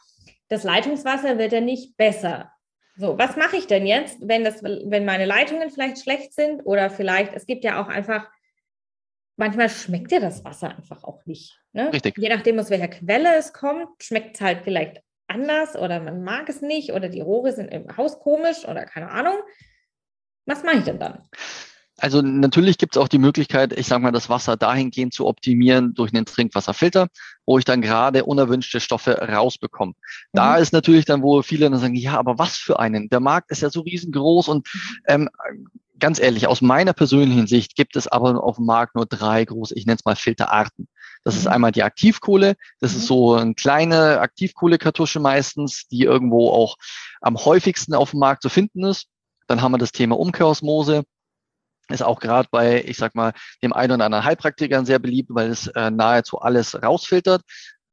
das 0.48 0.64
Leitungswasser 0.64 1.38
wird 1.38 1.52
ja 1.52 1.60
nicht 1.60 1.96
besser. 1.96 2.50
So, 2.96 3.18
was 3.18 3.36
mache 3.36 3.56
ich 3.56 3.66
denn 3.66 3.86
jetzt, 3.86 4.18
wenn, 4.20 4.44
das, 4.44 4.62
wenn 4.62 5.04
meine 5.04 5.24
Leitungen 5.24 5.70
vielleicht 5.70 5.98
schlecht 5.98 6.32
sind 6.32 6.62
oder 6.64 6.90
vielleicht, 6.90 7.32
es 7.34 7.46
gibt 7.46 7.64
ja 7.64 7.82
auch 7.82 7.88
einfach, 7.88 8.28
manchmal 9.36 9.68
schmeckt 9.68 10.12
ja 10.12 10.20
das 10.20 10.44
Wasser 10.44 10.76
einfach 10.76 11.04
auch 11.04 11.24
nicht. 11.26 11.58
Ne? 11.72 11.92
Richtig. 11.92 12.16
Je 12.18 12.28
nachdem, 12.28 12.58
aus 12.58 12.70
welcher 12.70 12.88
Quelle 12.88 13.36
es 13.36 13.52
kommt, 13.52 13.88
schmeckt 14.02 14.36
es 14.36 14.40
halt 14.40 14.62
vielleicht 14.64 15.02
anders 15.26 15.76
oder 15.76 16.00
man 16.00 16.22
mag 16.22 16.48
es 16.48 16.60
nicht 16.60 16.92
oder 16.92 17.08
die 17.08 17.20
Rohre 17.20 17.52
sind 17.52 17.68
im 17.68 17.96
Haus 17.96 18.20
komisch 18.20 18.66
oder 18.66 18.84
keine 18.84 19.10
Ahnung. 19.10 19.36
Was 20.46 20.62
mache 20.62 20.78
ich 20.78 20.84
denn 20.84 20.98
dann? 20.98 21.22
Also 21.98 22.22
natürlich 22.22 22.76
gibt 22.76 22.96
es 22.96 23.02
auch 23.02 23.08
die 23.08 23.18
Möglichkeit, 23.18 23.72
ich 23.72 23.86
sage 23.86 24.02
mal, 24.02 24.10
das 24.10 24.28
Wasser 24.28 24.56
dahingehend 24.56 25.14
zu 25.14 25.26
optimieren 25.26 25.94
durch 25.94 26.12
einen 26.12 26.26
Trinkwasserfilter, 26.26 27.06
wo 27.46 27.58
ich 27.58 27.64
dann 27.64 27.82
gerade 27.82 28.24
unerwünschte 28.24 28.80
Stoffe 28.80 29.12
rausbekomme. 29.12 29.92
Mhm. 29.92 29.94
Da 30.32 30.56
ist 30.56 30.72
natürlich 30.72 31.04
dann, 31.04 31.22
wo 31.22 31.40
viele 31.42 31.70
dann 31.70 31.78
sagen, 31.78 31.94
ja, 31.94 32.18
aber 32.18 32.36
was 32.36 32.56
für 32.56 32.80
einen? 32.80 33.08
Der 33.10 33.20
Markt 33.20 33.52
ist 33.52 33.62
ja 33.62 33.70
so 33.70 33.82
riesengroß 33.82 34.48
und 34.48 34.66
mhm. 34.74 34.80
ähm, 35.06 35.30
ganz 36.04 36.20
ehrlich, 36.20 36.46
aus 36.46 36.60
meiner 36.60 36.92
persönlichen 36.92 37.46
Sicht 37.46 37.76
gibt 37.76 37.96
es 37.96 38.06
aber 38.06 38.44
auf 38.44 38.56
dem 38.56 38.66
Markt 38.66 38.94
nur 38.94 39.06
drei 39.06 39.42
große, 39.42 39.74
ich 39.74 39.86
nenne 39.86 39.96
es 39.96 40.04
mal 40.04 40.16
Filterarten. 40.16 40.86
Das 41.24 41.32
mhm. 41.32 41.40
ist 41.40 41.46
einmal 41.46 41.72
die 41.72 41.82
Aktivkohle, 41.82 42.56
das 42.80 42.92
mhm. 42.92 42.98
ist 42.98 43.06
so 43.06 43.34
eine 43.36 43.54
kleine 43.54 44.20
Aktivkohlekartusche 44.20 45.18
meistens, 45.18 45.88
die 45.88 46.02
irgendwo 46.02 46.50
auch 46.50 46.76
am 47.22 47.42
häufigsten 47.42 47.94
auf 47.94 48.10
dem 48.10 48.20
Markt 48.20 48.42
zu 48.42 48.50
finden 48.50 48.84
ist. 48.84 49.06
Dann 49.46 49.62
haben 49.62 49.72
wir 49.72 49.78
das 49.78 49.92
Thema 49.92 50.18
Umkehrosmose 50.18 51.04
Ist 51.88 52.02
auch 52.02 52.20
gerade 52.20 52.48
bei, 52.50 52.84
ich 52.84 52.98
sag 52.98 53.14
mal, 53.14 53.32
dem 53.62 53.72
einen 53.72 53.92
oder 53.94 54.04
anderen 54.04 54.26
Heilpraktikern 54.26 54.84
sehr 54.84 54.98
beliebt, 54.98 55.30
weil 55.32 55.48
es 55.48 55.68
äh, 55.68 55.90
nahezu 55.90 56.38
alles 56.38 56.82
rausfiltert. 56.82 57.40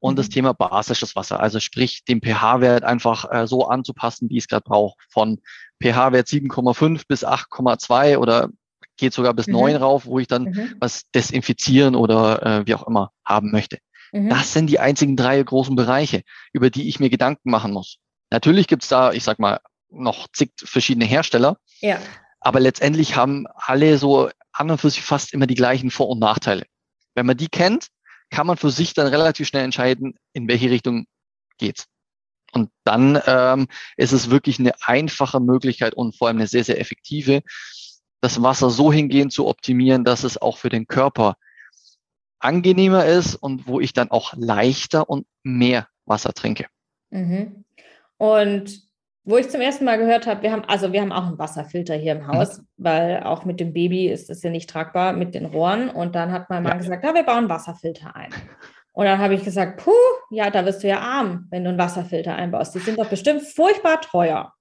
Und 0.02 0.14
mhm. 0.14 0.16
das 0.16 0.28
Thema 0.30 0.52
basisches 0.52 1.14
Wasser, 1.14 1.38
also 1.38 1.60
sprich 1.60 2.04
den 2.04 2.20
pH-Wert 2.20 2.82
einfach 2.82 3.30
äh, 3.30 3.46
so 3.46 3.66
anzupassen, 3.68 4.28
wie 4.30 4.38
es 4.38 4.48
gerade 4.48 4.64
braucht. 4.64 4.98
Von 5.08 5.40
pH-Wert 5.80 6.26
7,5 6.26 7.04
bis 7.06 7.24
8,2 7.24 8.18
oder 8.18 8.48
geht 8.96 9.14
sogar 9.14 9.32
bis 9.32 9.46
mhm. 9.46 9.54
9 9.54 9.76
rauf, 9.76 10.04
wo 10.06 10.18
ich 10.18 10.26
dann 10.26 10.46
mhm. 10.46 10.74
was 10.80 11.08
desinfizieren 11.14 11.94
oder 11.94 12.42
äh, 12.44 12.66
wie 12.66 12.74
auch 12.74 12.86
immer 12.88 13.12
haben 13.24 13.52
möchte. 13.52 13.78
Mhm. 14.10 14.28
Das 14.28 14.52
sind 14.52 14.66
die 14.66 14.80
einzigen 14.80 15.16
drei 15.16 15.40
großen 15.40 15.76
Bereiche, 15.76 16.22
über 16.52 16.68
die 16.68 16.88
ich 16.88 16.98
mir 16.98 17.08
Gedanken 17.08 17.52
machen 17.52 17.72
muss. 17.72 17.98
Natürlich 18.30 18.66
gibt's 18.66 18.88
da, 18.88 19.12
ich 19.12 19.22
sag 19.22 19.38
mal, 19.38 19.60
noch 19.88 20.26
zig 20.32 20.50
verschiedene 20.56 21.04
Hersteller. 21.04 21.58
Ja. 21.80 22.00
Aber 22.40 22.58
letztendlich 22.58 23.14
haben 23.14 23.46
alle 23.54 23.98
so 23.98 24.30
an 24.50 24.68
und 24.68 24.78
für 24.78 24.90
sich 24.90 25.02
fast 25.02 25.32
immer 25.32 25.46
die 25.46 25.54
gleichen 25.54 25.92
Vor- 25.92 26.08
und 26.08 26.18
Nachteile. 26.18 26.64
Wenn 27.14 27.26
man 27.26 27.36
die 27.36 27.48
kennt, 27.48 27.86
kann 28.32 28.46
man 28.46 28.56
für 28.56 28.70
sich 28.70 28.94
dann 28.94 29.06
relativ 29.06 29.46
schnell 29.46 29.62
entscheiden, 29.62 30.14
in 30.32 30.48
welche 30.48 30.70
Richtung 30.70 31.06
geht's. 31.58 31.86
Und 32.52 32.70
dann 32.84 33.20
ähm, 33.26 33.68
ist 33.96 34.12
es 34.12 34.30
wirklich 34.30 34.58
eine 34.58 34.72
einfache 34.84 35.38
Möglichkeit 35.38 35.94
und 35.94 36.16
vor 36.16 36.28
allem 36.28 36.38
eine 36.38 36.46
sehr, 36.46 36.64
sehr 36.64 36.80
effektive, 36.80 37.42
das 38.20 38.42
Wasser 38.42 38.70
so 38.70 38.92
hingehend 38.92 39.32
zu 39.32 39.46
optimieren, 39.46 40.04
dass 40.04 40.24
es 40.24 40.40
auch 40.40 40.58
für 40.58 40.68
den 40.68 40.86
Körper 40.86 41.36
angenehmer 42.38 43.06
ist 43.06 43.36
und 43.36 43.66
wo 43.66 43.80
ich 43.80 43.92
dann 43.92 44.10
auch 44.10 44.34
leichter 44.36 45.08
und 45.08 45.26
mehr 45.42 45.88
Wasser 46.04 46.32
trinke. 46.32 46.66
Mhm. 47.10 47.64
Und 48.16 48.82
wo 49.24 49.36
ich 49.36 49.48
zum 49.48 49.60
ersten 49.60 49.84
Mal 49.84 49.98
gehört 49.98 50.26
habe, 50.26 50.42
wir 50.42 50.50
haben, 50.50 50.64
also 50.64 50.92
wir 50.92 51.00
haben 51.00 51.12
auch 51.12 51.26
einen 51.26 51.38
Wasserfilter 51.38 51.94
hier 51.94 52.12
im 52.12 52.26
Haus, 52.26 52.58
mhm. 52.58 52.66
weil 52.76 53.22
auch 53.22 53.44
mit 53.44 53.60
dem 53.60 53.72
Baby 53.72 54.08
ist 54.08 54.28
das 54.28 54.42
ja 54.42 54.50
nicht 54.50 54.68
tragbar 54.68 55.12
mit 55.12 55.34
den 55.34 55.46
Rohren. 55.46 55.90
Und 55.90 56.14
dann 56.14 56.32
hat 56.32 56.50
mein 56.50 56.62
Mann 56.62 56.72
ja. 56.72 56.78
gesagt, 56.78 57.04
ja, 57.04 57.14
wir 57.14 57.22
bauen 57.22 57.38
einen 57.38 57.48
Wasserfilter 57.48 58.16
ein. 58.16 58.30
Und 58.92 59.06
dann 59.06 59.18
habe 59.18 59.34
ich 59.34 59.44
gesagt, 59.44 59.82
puh, 59.82 59.92
ja, 60.30 60.50
da 60.50 60.66
wirst 60.66 60.82
du 60.82 60.88
ja 60.88 61.00
arm, 61.00 61.46
wenn 61.50 61.64
du 61.64 61.70
einen 61.70 61.78
Wasserfilter 61.78 62.34
einbaust. 62.34 62.74
Die 62.74 62.80
sind 62.80 62.98
doch 62.98 63.08
bestimmt 63.08 63.42
furchtbar 63.42 64.00
teuer. 64.00 64.52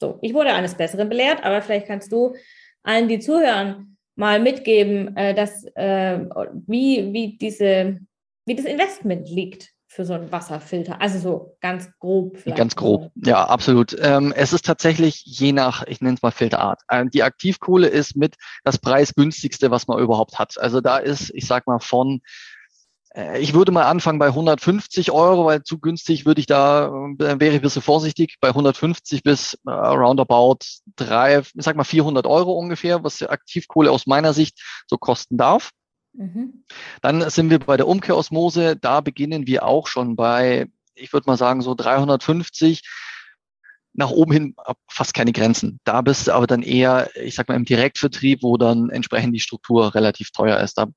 So, 0.00 0.18
ich 0.20 0.34
wurde 0.34 0.52
eines 0.52 0.74
Besseren 0.74 1.08
belehrt, 1.08 1.44
aber 1.44 1.62
vielleicht 1.62 1.86
kannst 1.86 2.12
du 2.12 2.34
allen, 2.82 3.08
die 3.08 3.18
zuhören, 3.18 3.96
mal 4.14 4.40
mitgeben, 4.40 5.16
äh, 5.16 5.32
dass, 5.32 5.64
äh, 5.74 6.20
wie, 6.66 7.12
wie, 7.12 7.38
diese, 7.38 7.98
wie 8.46 8.54
das 8.56 8.66
Investment 8.66 9.28
liegt 9.30 9.70
für 9.98 10.04
so 10.04 10.14
einen 10.14 10.30
Wasserfilter? 10.30 11.00
Also 11.00 11.18
so 11.18 11.56
ganz 11.60 11.90
grob. 11.98 12.38
Vielleicht. 12.38 12.56
Ganz 12.56 12.76
grob, 12.76 13.10
ja, 13.16 13.44
absolut. 13.44 13.96
Ähm, 14.00 14.32
es 14.32 14.52
ist 14.52 14.64
tatsächlich 14.64 15.24
je 15.24 15.50
nach, 15.50 15.84
ich 15.88 16.00
nenne 16.00 16.14
es 16.14 16.22
mal 16.22 16.30
Filterart. 16.30 16.82
Ähm, 16.88 17.10
die 17.10 17.24
Aktivkohle 17.24 17.88
ist 17.88 18.14
mit 18.14 18.36
das 18.62 18.78
preisgünstigste, 18.78 19.72
was 19.72 19.88
man 19.88 19.98
überhaupt 19.98 20.38
hat. 20.38 20.56
Also 20.56 20.80
da 20.80 20.98
ist, 20.98 21.32
ich 21.34 21.48
sag 21.48 21.66
mal, 21.66 21.80
von 21.80 22.20
äh, 23.12 23.40
ich 23.40 23.54
würde 23.54 23.72
mal 23.72 23.86
anfangen 23.86 24.20
bei 24.20 24.28
150 24.28 25.10
Euro, 25.10 25.46
weil 25.46 25.64
zu 25.64 25.80
günstig 25.80 26.26
würde 26.26 26.42
ich 26.42 26.46
da, 26.46 26.86
äh, 26.86 27.40
wäre 27.40 27.48
ich 27.48 27.54
ein 27.56 27.62
bisschen 27.62 27.82
vorsichtig, 27.82 28.36
bei 28.40 28.50
150 28.50 29.24
bis 29.24 29.58
äh, 29.66 29.70
roundabout 29.70 30.60
drei, 30.94 31.40
ich 31.40 31.50
sag 31.56 31.74
mal 31.74 31.82
400 31.82 32.24
Euro 32.24 32.52
ungefähr, 32.52 33.02
was 33.02 33.20
Aktivkohle 33.20 33.90
aus 33.90 34.06
meiner 34.06 34.32
Sicht 34.32 34.62
so 34.86 34.96
kosten 34.96 35.36
darf. 35.36 35.70
Mhm. 36.18 36.64
Dann 37.00 37.30
sind 37.30 37.48
wir 37.48 37.60
bei 37.60 37.76
der 37.76 37.86
Umkehrosmose, 37.86 38.76
da 38.76 39.00
beginnen 39.00 39.46
wir 39.46 39.64
auch 39.64 39.86
schon 39.86 40.16
bei, 40.16 40.66
ich 40.94 41.12
würde 41.12 41.30
mal 41.30 41.36
sagen, 41.36 41.62
so 41.62 41.74
350 41.74 42.82
nach 43.94 44.10
oben 44.10 44.32
hin 44.32 44.56
fast 44.88 45.14
keine 45.14 45.32
Grenzen. 45.32 45.80
Da 45.84 46.02
bist 46.02 46.26
du 46.26 46.32
aber 46.32 46.46
dann 46.46 46.62
eher, 46.62 47.08
ich 47.16 47.36
sag 47.36 47.48
mal, 47.48 47.54
im 47.54 47.64
Direktvertrieb, 47.64 48.42
wo 48.42 48.56
dann 48.56 48.90
entsprechend 48.90 49.34
die 49.34 49.40
Struktur 49.40 49.94
relativ 49.94 50.30
teuer 50.32 50.58
ist. 50.58 50.74
Da 50.74 50.88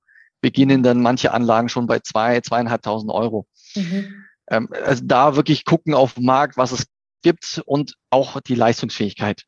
beginnen 0.42 0.82
dann 0.82 1.02
manche 1.02 1.32
Anlagen 1.32 1.70
schon 1.70 1.86
bei 1.86 2.00
zwei, 2.00 2.42
zweieinhalbtausend 2.42 3.12
Euro. 3.12 3.48
Mhm. 3.76 4.26
Ähm, 4.50 4.70
also 4.84 5.04
da 5.06 5.36
wirklich 5.36 5.66
gucken 5.66 5.94
auf 5.94 6.16
den 6.16 6.26
Markt, 6.26 6.58
was 6.58 6.72
es 6.72 6.88
gibt 7.22 7.62
und 7.66 7.96
auch 8.10 8.42
die 8.42 8.56
Leistungsfähigkeit. 8.56 9.44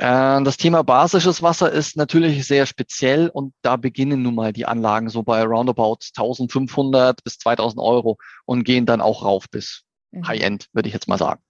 Äh, 0.00 0.42
das 0.44 0.56
Thema 0.56 0.82
basisches 0.82 1.42
Wasser 1.42 1.70
ist 1.70 1.94
natürlich 1.94 2.46
sehr 2.46 2.64
speziell 2.64 3.28
und 3.28 3.52
da 3.60 3.76
beginnen 3.76 4.22
nun 4.22 4.34
mal 4.34 4.54
die 4.54 4.64
Anlagen 4.64 5.10
so 5.10 5.22
bei 5.22 5.42
roundabout 5.42 5.98
1500 6.16 7.22
bis 7.22 7.38
2000 7.38 7.82
Euro 7.82 8.16
und 8.46 8.64
gehen 8.64 8.86
dann 8.86 9.02
auch 9.02 9.22
rauf 9.24 9.50
bis 9.50 9.82
mhm. 10.10 10.26
High-End, 10.26 10.68
würde 10.72 10.88
ich 10.88 10.94
jetzt 10.94 11.06
mal 11.06 11.18
sagen. 11.18 11.42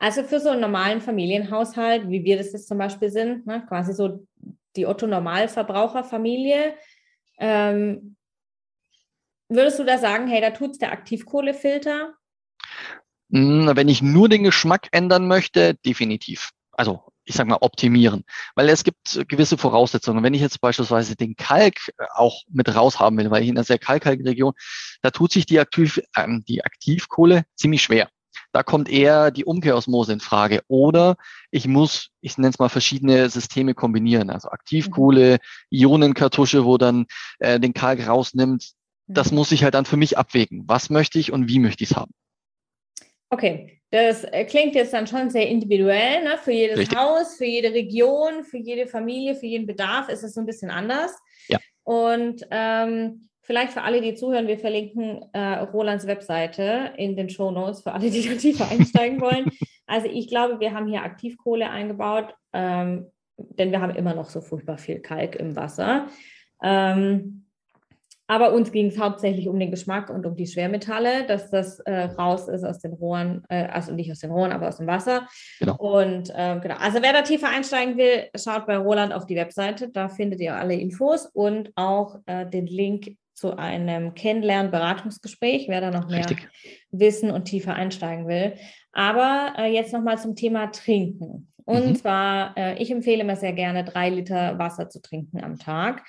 Also 0.00 0.24
für 0.24 0.40
so 0.40 0.48
einen 0.48 0.60
normalen 0.60 1.00
Familienhaushalt, 1.00 2.10
wie 2.10 2.24
wir 2.24 2.36
das 2.36 2.52
jetzt 2.52 2.66
zum 2.66 2.78
Beispiel 2.78 3.10
sind, 3.10 3.46
ne, 3.46 3.64
quasi 3.68 3.94
so 3.94 4.26
die 4.74 4.86
Otto-Normalverbraucherfamilie, 4.86 6.74
ähm, 7.38 8.16
würdest 9.48 9.78
du 9.78 9.84
da 9.84 9.98
sagen, 9.98 10.26
hey, 10.26 10.40
da 10.40 10.50
tut 10.50 10.72
es 10.72 10.78
der 10.78 10.90
Aktivkohlefilter? 10.90 12.12
Hm, 13.30 13.70
wenn 13.72 13.88
ich 13.88 14.02
nur 14.02 14.28
den 14.28 14.42
Geschmack 14.42 14.88
ändern 14.90 15.28
möchte, 15.28 15.74
definitiv. 15.74 16.50
Also 16.72 17.13
ich 17.24 17.34
sag 17.34 17.46
mal, 17.46 17.58
optimieren. 17.60 18.24
Weil 18.54 18.68
es 18.68 18.84
gibt 18.84 19.26
gewisse 19.28 19.58
Voraussetzungen. 19.58 20.22
Wenn 20.22 20.34
ich 20.34 20.40
jetzt 20.40 20.60
beispielsweise 20.60 21.16
den 21.16 21.36
Kalk 21.36 21.88
äh, 21.98 22.04
auch 22.14 22.42
mit 22.48 22.74
raushaben 22.74 23.18
will, 23.18 23.30
weil 23.30 23.42
ich 23.42 23.48
in 23.48 23.56
einer 23.56 23.64
sehr 23.64 23.78
kalkhaltigen 23.78 24.26
Region, 24.26 24.52
da 25.02 25.10
tut 25.10 25.32
sich 25.32 25.46
die, 25.46 25.60
Aktiv, 25.60 26.00
äh, 26.14 26.26
die 26.48 26.64
Aktivkohle 26.64 27.44
ziemlich 27.54 27.82
schwer. 27.82 28.08
Da 28.52 28.62
kommt 28.62 28.88
eher 28.88 29.30
die 29.30 29.44
Umkehrosmose 29.44 30.12
in 30.12 30.20
Frage. 30.20 30.62
Oder 30.68 31.16
ich 31.50 31.66
muss, 31.66 32.10
ich 32.20 32.38
nenne 32.38 32.50
es 32.50 32.58
mal, 32.58 32.68
verschiedene 32.68 33.28
Systeme 33.28 33.74
kombinieren. 33.74 34.30
Also 34.30 34.48
Aktivkohle, 34.48 35.38
Ionenkartusche, 35.70 36.64
wo 36.64 36.78
dann 36.78 37.06
äh, 37.40 37.58
den 37.58 37.74
Kalk 37.74 38.06
rausnimmt. 38.06 38.72
Das 39.06 39.30
mhm. 39.30 39.38
muss 39.38 39.52
ich 39.52 39.64
halt 39.64 39.74
dann 39.74 39.86
für 39.86 39.96
mich 39.96 40.18
abwägen. 40.18 40.64
Was 40.66 40.88
möchte 40.88 41.18
ich 41.18 41.32
und 41.32 41.48
wie 41.48 41.58
möchte 41.58 41.84
ich 41.84 41.90
es 41.90 41.96
haben? 41.96 42.12
Okay, 43.34 43.80
das 43.90 44.22
äh, 44.22 44.44
klingt 44.44 44.76
jetzt 44.76 44.92
dann 44.92 45.08
schon 45.08 45.28
sehr 45.28 45.48
individuell. 45.48 46.22
Ne? 46.22 46.38
Für 46.38 46.52
jedes 46.52 46.78
Richtig. 46.78 46.96
Haus, 46.96 47.36
für 47.36 47.46
jede 47.46 47.72
Region, 47.72 48.44
für 48.44 48.58
jede 48.58 48.86
Familie, 48.86 49.34
für 49.34 49.46
jeden 49.46 49.66
Bedarf 49.66 50.08
ist 50.08 50.22
es 50.22 50.34
so 50.34 50.40
ein 50.40 50.46
bisschen 50.46 50.70
anders. 50.70 51.12
Ja. 51.48 51.58
Und 51.82 52.46
ähm, 52.52 53.28
Vielleicht 53.46 53.72
für 53.72 53.82
alle, 53.82 54.00
die 54.00 54.14
zuhören, 54.14 54.46
wir 54.46 54.58
verlinken 54.58 55.22
äh, 55.34 55.58
Rolands 55.58 56.06
Webseite 56.06 56.94
in 56.96 57.14
den 57.14 57.28
Show 57.28 57.50
Notes 57.50 57.82
für 57.82 57.92
alle, 57.92 58.10
die 58.10 58.26
da 58.26 58.34
tiefer 58.36 58.68
einsteigen 58.70 59.20
wollen. 59.20 59.50
Also 59.86 60.06
ich 60.06 60.28
glaube, 60.28 60.60
wir 60.60 60.72
haben 60.72 60.86
hier 60.86 61.02
Aktivkohle 61.02 61.68
eingebaut, 61.68 62.34
ähm, 62.54 63.04
denn 63.36 63.70
wir 63.70 63.82
haben 63.82 63.94
immer 63.94 64.14
noch 64.14 64.30
so 64.30 64.40
furchtbar 64.40 64.78
viel 64.78 65.00
Kalk 65.00 65.36
im 65.36 65.56
Wasser. 65.56 66.08
Ähm, 66.62 67.43
aber 68.26 68.52
uns 68.52 68.72
ging 68.72 68.86
es 68.86 68.98
hauptsächlich 68.98 69.48
um 69.48 69.58
den 69.58 69.70
Geschmack 69.70 70.08
und 70.08 70.24
um 70.24 70.36
die 70.36 70.46
Schwermetalle, 70.46 71.26
dass 71.26 71.50
das 71.50 71.80
äh, 71.80 72.04
raus 72.04 72.48
ist 72.48 72.64
aus 72.64 72.78
den 72.78 72.94
Rohren, 72.94 73.44
äh, 73.48 73.66
also 73.66 73.92
nicht 73.92 74.10
aus 74.10 74.20
den 74.20 74.30
Rohren, 74.30 74.52
aber 74.52 74.68
aus 74.68 74.78
dem 74.78 74.86
Wasser. 74.86 75.28
Genau. 75.60 75.76
Und 75.76 76.30
äh, 76.30 76.58
genau, 76.60 76.76
also 76.78 77.02
wer 77.02 77.12
da 77.12 77.22
tiefer 77.22 77.48
einsteigen 77.48 77.96
will, 77.96 78.28
schaut 78.36 78.66
bei 78.66 78.76
Roland 78.76 79.12
auf 79.12 79.26
die 79.26 79.36
Webseite, 79.36 79.90
da 79.90 80.08
findet 80.08 80.40
ihr 80.40 80.56
alle 80.56 80.74
Infos 80.74 81.26
und 81.26 81.70
auch 81.76 82.20
äh, 82.26 82.46
den 82.46 82.66
Link 82.66 83.16
zu 83.34 83.58
einem 83.58 84.14
Kennenlernen-Beratungsgespräch, 84.14 85.68
wer 85.68 85.80
da 85.80 85.90
noch 85.90 86.08
mehr 86.08 86.20
Richtig. 86.20 86.48
wissen 86.92 87.30
und 87.30 87.44
tiefer 87.46 87.74
einsteigen 87.74 88.28
will. 88.28 88.54
Aber 88.92 89.54
äh, 89.58 89.72
jetzt 89.72 89.92
nochmal 89.92 90.18
zum 90.18 90.36
Thema 90.36 90.68
Trinken. 90.68 91.50
Und 91.64 91.86
mhm. 91.88 91.94
zwar, 91.96 92.56
äh, 92.56 92.80
ich 92.80 92.90
empfehle 92.90 93.22
immer 93.22 93.36
sehr 93.36 93.52
gerne, 93.52 93.84
drei 93.84 94.10
Liter 94.10 94.58
Wasser 94.58 94.88
zu 94.88 95.00
trinken 95.00 95.42
am 95.42 95.58
Tag. 95.58 96.04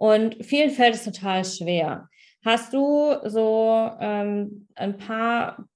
Und 0.00 0.42
vielen 0.42 0.70
fällt 0.70 0.94
es 0.94 1.04
total 1.04 1.44
schwer. 1.44 2.08
Hast 2.42 2.72
du 2.72 3.16
so 3.26 3.90
ähm, 4.00 4.66
ein 4.74 4.96
paar 4.96 5.66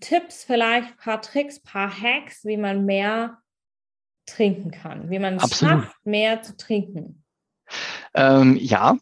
Tipps, 0.00 0.42
vielleicht 0.42 0.88
ein 0.88 0.96
paar 0.96 1.22
Tricks, 1.22 1.58
ein 1.58 1.70
paar 1.70 1.88
Hacks, 1.88 2.44
wie 2.44 2.56
man 2.56 2.84
mehr 2.84 3.38
trinken 4.26 4.72
kann, 4.72 5.10
wie 5.10 5.20
man 5.20 5.36
es 5.36 5.58
schafft, 5.58 5.94
mehr 6.04 6.42
zu 6.42 6.56
trinken? 6.56 7.22
Ähm, 8.14 8.56
ja, 8.56 8.96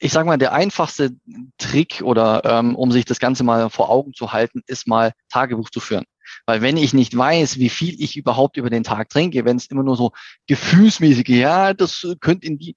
ich 0.00 0.12
sage 0.12 0.26
mal, 0.26 0.38
der 0.38 0.54
einfachste 0.54 1.12
Trick 1.58 2.02
oder 2.02 2.42
ähm, 2.44 2.74
um 2.74 2.90
sich 2.90 3.04
das 3.04 3.20
Ganze 3.20 3.44
mal 3.44 3.70
vor 3.70 3.90
Augen 3.90 4.12
zu 4.12 4.32
halten, 4.32 4.62
ist 4.66 4.88
mal 4.88 5.12
Tagebuch 5.28 5.70
zu 5.70 5.78
führen. 5.78 6.04
Weil 6.46 6.62
wenn 6.62 6.76
ich 6.76 6.94
nicht 6.94 7.16
weiß, 7.16 7.58
wie 7.58 7.68
viel 7.68 8.00
ich 8.02 8.16
überhaupt 8.16 8.56
über 8.56 8.70
den 8.70 8.82
Tag 8.82 9.08
trinke, 9.08 9.44
wenn 9.44 9.56
es 9.56 9.66
immer 9.66 9.84
nur 9.84 9.96
so 9.96 10.10
gefühlsmäßig, 10.48 11.28
ja, 11.28 11.74
das 11.74 12.04
könnte 12.20 12.48
in 12.48 12.58
die, 12.58 12.74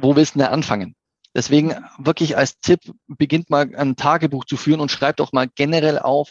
wo 0.00 0.16
willst 0.16 0.34
du 0.34 0.40
denn 0.40 0.48
anfangen? 0.48 0.94
Deswegen 1.34 1.74
wirklich 1.98 2.36
als 2.36 2.58
Tipp, 2.60 2.80
beginnt 3.08 3.50
mal 3.50 3.74
ein 3.76 3.96
Tagebuch 3.96 4.44
zu 4.46 4.56
führen 4.56 4.80
und 4.80 4.90
schreibt 4.90 5.20
auch 5.20 5.32
mal 5.32 5.48
generell 5.54 5.98
auf, 5.98 6.30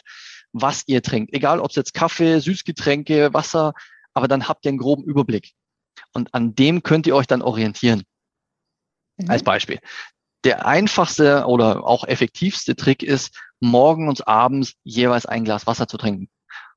was 0.52 0.82
ihr 0.86 1.02
trinkt. 1.02 1.32
Egal, 1.32 1.60
ob 1.60 1.70
es 1.70 1.76
jetzt 1.76 1.94
Kaffee, 1.94 2.40
Süßgetränke, 2.40 3.32
Wasser, 3.32 3.72
aber 4.14 4.26
dann 4.26 4.48
habt 4.48 4.64
ihr 4.64 4.70
einen 4.70 4.78
groben 4.78 5.04
Überblick. 5.04 5.52
Und 6.12 6.34
an 6.34 6.54
dem 6.54 6.82
könnt 6.82 7.06
ihr 7.06 7.14
euch 7.14 7.26
dann 7.26 7.42
orientieren. 7.42 8.02
Mhm. 9.16 9.30
Als 9.30 9.42
Beispiel. 9.42 9.78
Der 10.44 10.66
einfachste 10.66 11.46
oder 11.46 11.86
auch 11.86 12.04
effektivste 12.04 12.76
Trick 12.76 13.02
ist, 13.02 13.38
morgen 13.60 14.08
und 14.08 14.26
abends 14.26 14.74
jeweils 14.82 15.26
ein 15.26 15.44
Glas 15.44 15.66
Wasser 15.66 15.88
zu 15.88 15.98
trinken. 15.98 16.28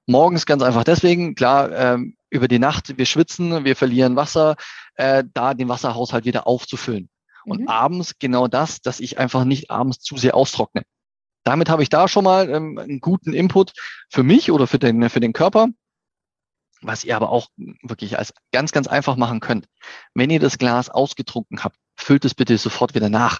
Morgens 0.05 0.45
ganz 0.45 0.63
einfach 0.63 0.83
deswegen, 0.83 1.35
klar, 1.35 1.71
ähm, 1.71 2.15
über 2.29 2.47
die 2.47 2.59
Nacht, 2.59 2.97
wir 2.97 3.05
schwitzen, 3.05 3.65
wir 3.65 3.75
verlieren 3.75 4.15
Wasser, 4.15 4.55
äh, 4.95 5.23
da 5.33 5.53
den 5.53 5.69
Wasserhaushalt 5.69 6.25
wieder 6.25 6.47
aufzufüllen. 6.47 7.09
Und 7.45 7.61
mhm. 7.61 7.67
abends 7.67 8.19
genau 8.19 8.47
das, 8.47 8.81
dass 8.81 8.99
ich 8.99 9.17
einfach 9.17 9.43
nicht 9.43 9.71
abends 9.71 9.99
zu 9.99 10.17
sehr 10.17 10.35
austrockne. 10.35 10.83
Damit 11.43 11.69
habe 11.69 11.83
ich 11.83 11.89
da 11.89 12.07
schon 12.07 12.25
mal 12.25 12.49
ähm, 12.49 12.77
einen 12.77 12.99
guten 12.99 13.33
Input 13.33 13.73
für 14.09 14.23
mich 14.23 14.51
oder 14.51 14.67
für 14.67 14.79
den, 14.79 15.09
für 15.09 15.19
den 15.19 15.33
Körper. 15.33 15.69
Was 16.81 17.03
ihr 17.03 17.15
aber 17.15 17.29
auch 17.29 17.49
wirklich 17.81 18.17
als 18.17 18.33
ganz, 18.51 18.71
ganz 18.71 18.87
einfach 18.87 19.15
machen 19.15 19.39
könnt. 19.39 19.65
Wenn 20.13 20.29
ihr 20.29 20.39
das 20.39 20.57
Glas 20.57 20.89
ausgetrunken 20.89 21.63
habt, 21.63 21.75
füllt 21.95 22.23
es 22.23 22.35
bitte 22.35 22.57
sofort 22.57 22.93
wieder 22.93 23.09
nach. 23.09 23.39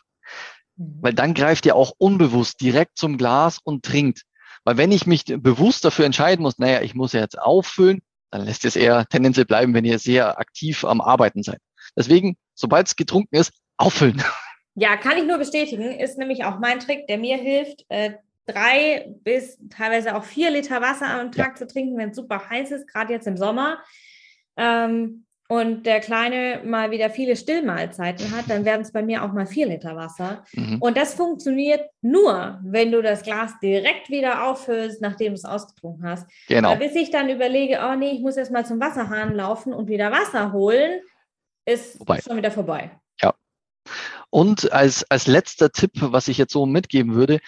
Mhm. 0.76 0.98
Weil 1.02 1.14
dann 1.14 1.34
greift 1.34 1.66
ihr 1.66 1.76
auch 1.76 1.94
unbewusst 1.98 2.62
direkt 2.62 2.98
zum 2.98 3.18
Glas 3.18 3.60
und 3.64 3.86
trinkt. 3.86 4.24
Weil 4.64 4.78
wenn 4.78 4.92
ich 4.92 5.06
mich 5.06 5.26
bewusst 5.26 5.86
dafür 5.86 6.06
entscheiden 6.06 6.44
muss, 6.44 6.58
naja, 6.58 6.82
ich 6.82 6.96
muss 6.96 7.14
ja 7.14 7.22
jetzt 7.22 7.40
auffüllen, 7.40 8.02
dann 8.32 8.46
lässt 8.46 8.66
es 8.66 8.76
eher 8.76 9.06
tendenziell 9.08 9.46
bleiben, 9.46 9.74
wenn 9.74 9.86
ihr 9.86 10.00
sehr 10.00 10.40
aktiv 10.40 10.84
am 10.86 11.02
Arbeiten 11.02 11.44
seid. 11.44 11.60
Deswegen, 11.98 12.38
sobald 12.54 12.88
es 12.88 12.96
getrunken 12.96 13.36
ist, 13.36 13.54
auffüllen. 13.78 14.22
Ja, 14.76 14.96
kann 14.96 15.18
ich 15.18 15.26
nur 15.26 15.38
bestätigen, 15.38 16.00
ist 16.00 16.18
nämlich 16.18 16.46
auch 16.46 16.60
mein 16.60 16.80
Trick, 16.80 17.06
der 17.08 17.18
mir 17.18 17.36
hilft, 17.36 17.84
äh, 17.90 18.12
drei 18.46 19.14
bis 19.24 19.58
teilweise 19.70 20.16
auch 20.16 20.24
vier 20.24 20.52
Liter 20.52 20.80
Wasser 20.80 21.08
am 21.08 21.34
Tag 21.34 21.50
ja. 21.50 21.56
zu 21.56 21.68
trinken, 21.68 21.98
wenn 21.98 22.12
es 22.12 22.16
super 22.16 22.50
heiß 22.50 22.72
ist, 22.72 22.88
gerade 22.88 23.12
jetzt 23.12 23.28
im 23.28 23.36
Sommer. 23.36 23.84
Ähm, 24.56 25.26
und 25.52 25.88
der 25.88 26.00
Kleine 26.00 26.62
mal 26.64 26.92
wieder 26.92 27.10
viele 27.10 27.36
Stillmahlzeiten 27.36 28.32
hat, 28.32 28.50
dann 28.50 28.66
werden 28.66 28.82
es 28.82 28.92
bei 28.92 29.02
mir 29.02 29.24
auch 29.24 29.34
mal 29.34 29.48
vier 29.48 29.66
Liter 29.66 29.96
Wasser. 29.96 30.46
Mhm. 30.54 30.78
Und 30.80 30.96
das 30.96 31.16
funktioniert 31.16 31.90
nur, 32.02 32.60
wenn 32.64 32.92
du 32.92 33.02
das 33.02 33.24
Glas 33.24 33.60
direkt 33.60 34.10
wieder 34.10 34.48
auffüllst, 34.48 35.02
nachdem 35.02 35.30
du 35.30 35.34
es 35.34 35.46
ausgetrunken 35.46 36.08
hast. 36.08 36.28
Genau. 36.48 36.76
bis 36.76 36.96
ich 36.96 37.10
dann 37.10 37.30
überlege, 37.30 37.80
oh 37.84 37.96
nee, 37.96 38.12
ich 38.12 38.22
muss 38.22 38.36
jetzt 38.36 38.52
mal 38.52 38.64
zum 38.64 38.80
Wasserhahn 38.80 39.34
laufen 39.34 39.74
und 39.74 39.90
wieder 39.90 40.12
Wasser 40.12 40.52
holen, 40.54 41.02
ist 41.66 41.98
vorbei. 41.98 42.22
schon 42.22 42.38
wieder 42.38 42.52
vorbei. 42.52 42.92
Ja. 43.20 43.34
Und 44.30 44.72
als, 44.72 45.10
als 45.10 45.26
letzter 45.26 45.72
Tipp, 45.72 45.94
was 45.96 46.28
ich 46.28 46.38
jetzt 46.38 46.54
so 46.54 46.68
mitgeben 46.68 47.16
würde, 47.16 47.40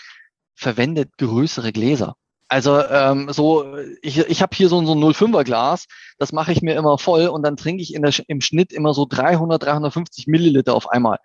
verwendet 0.56 1.12
größere 1.20 1.72
Gläser. 1.72 2.16
Also 2.52 2.86
ähm, 2.86 3.32
so, 3.32 3.78
ich, 4.02 4.18
ich 4.18 4.42
habe 4.42 4.54
hier 4.54 4.68
so, 4.68 4.86
so 4.86 4.92
ein 4.94 5.00
05er 5.00 5.46
Glas, 5.46 5.86
das 6.18 6.34
mache 6.34 6.52
ich 6.52 6.62
mir 6.62 6.76
immer 6.76 6.98
voll 6.98 7.28
und 7.28 7.44
dann 7.44 7.56
trinke 7.56 7.82
ich 7.82 7.94
in 7.94 8.02
der, 8.02 8.14
im 8.28 8.42
Schnitt 8.42 8.74
immer 8.74 8.94
so 8.94 9.06
300, 9.10 9.64
350 9.64 10.28
Milliliter 10.28 10.76
auf 10.76 10.90
einmal. 10.90 11.20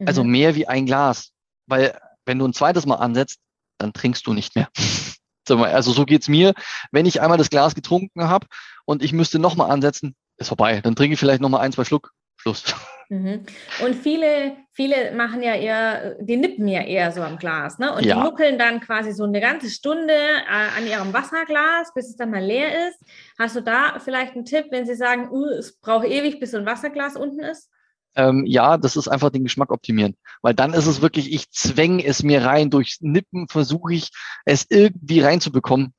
mhm. 0.00 0.08
Also 0.08 0.24
mehr 0.24 0.54
wie 0.56 0.66
ein 0.66 0.84
Glas. 0.84 1.30
Weil 1.68 1.96
wenn 2.24 2.40
du 2.40 2.48
ein 2.48 2.52
zweites 2.52 2.84
Mal 2.84 2.96
ansetzt, 2.96 3.38
dann 3.78 3.92
trinkst 3.92 4.26
du 4.26 4.32
nicht 4.32 4.56
mehr. 4.56 4.68
also 5.48 5.92
so 5.92 6.04
geht's 6.04 6.26
mir. 6.26 6.52
Wenn 6.90 7.06
ich 7.06 7.20
einmal 7.20 7.38
das 7.38 7.50
Glas 7.50 7.76
getrunken 7.76 8.24
habe 8.24 8.48
und 8.86 9.04
ich 9.04 9.12
müsste 9.12 9.38
nochmal 9.38 9.70
ansetzen, 9.70 10.16
ist 10.36 10.48
vorbei. 10.48 10.80
Dann 10.80 10.96
trinke 10.96 11.14
ich 11.14 11.20
vielleicht 11.20 11.42
nochmal 11.42 11.60
ein, 11.60 11.70
zwei 11.70 11.84
Schluck. 11.84 12.10
Schluss. 12.46 12.74
Mhm. 13.08 13.46
Und 13.84 13.94
viele, 13.94 14.56
viele 14.72 15.12
machen 15.12 15.42
ja 15.42 15.54
eher, 15.54 16.16
die 16.20 16.36
nippen 16.36 16.66
ja 16.66 16.82
eher 16.82 17.12
so 17.12 17.22
am 17.22 17.38
Glas, 17.38 17.78
ne? 17.78 17.94
Und 17.94 18.04
ja. 18.04 18.16
die 18.16 18.22
nuckeln 18.22 18.58
dann 18.58 18.80
quasi 18.80 19.12
so 19.12 19.24
eine 19.24 19.40
ganze 19.40 19.70
Stunde 19.70 20.12
äh, 20.12 20.78
an 20.78 20.86
ihrem 20.86 21.12
Wasserglas, 21.12 21.92
bis 21.94 22.08
es 22.08 22.16
dann 22.16 22.30
mal 22.30 22.42
leer 22.42 22.88
ist. 22.88 22.98
Hast 23.38 23.54
du 23.56 23.62
da 23.62 23.98
vielleicht 24.00 24.34
einen 24.34 24.44
Tipp, 24.44 24.66
wenn 24.70 24.86
sie 24.86 24.96
sagen, 24.96 25.28
uh, 25.30 25.46
es 25.50 25.78
braucht 25.78 26.06
ewig, 26.06 26.40
bis 26.40 26.50
so 26.50 26.58
ein 26.58 26.66
Wasserglas 26.66 27.16
unten 27.16 27.40
ist? 27.40 27.70
Ähm, 28.16 28.44
ja, 28.46 28.76
das 28.76 28.96
ist 28.96 29.08
einfach 29.08 29.30
den 29.30 29.44
Geschmack 29.44 29.70
optimieren. 29.70 30.16
Weil 30.42 30.54
dann 30.54 30.74
ist 30.74 30.86
es 30.86 31.00
wirklich, 31.00 31.32
ich 31.32 31.50
zwänge 31.50 32.04
es 32.04 32.22
mir 32.22 32.44
rein. 32.44 32.70
Durch 32.70 32.96
Nippen 33.00 33.46
versuche 33.48 33.94
ich 33.94 34.10
es 34.44 34.66
irgendwie 34.68 35.20
reinzubekommen. 35.20 35.94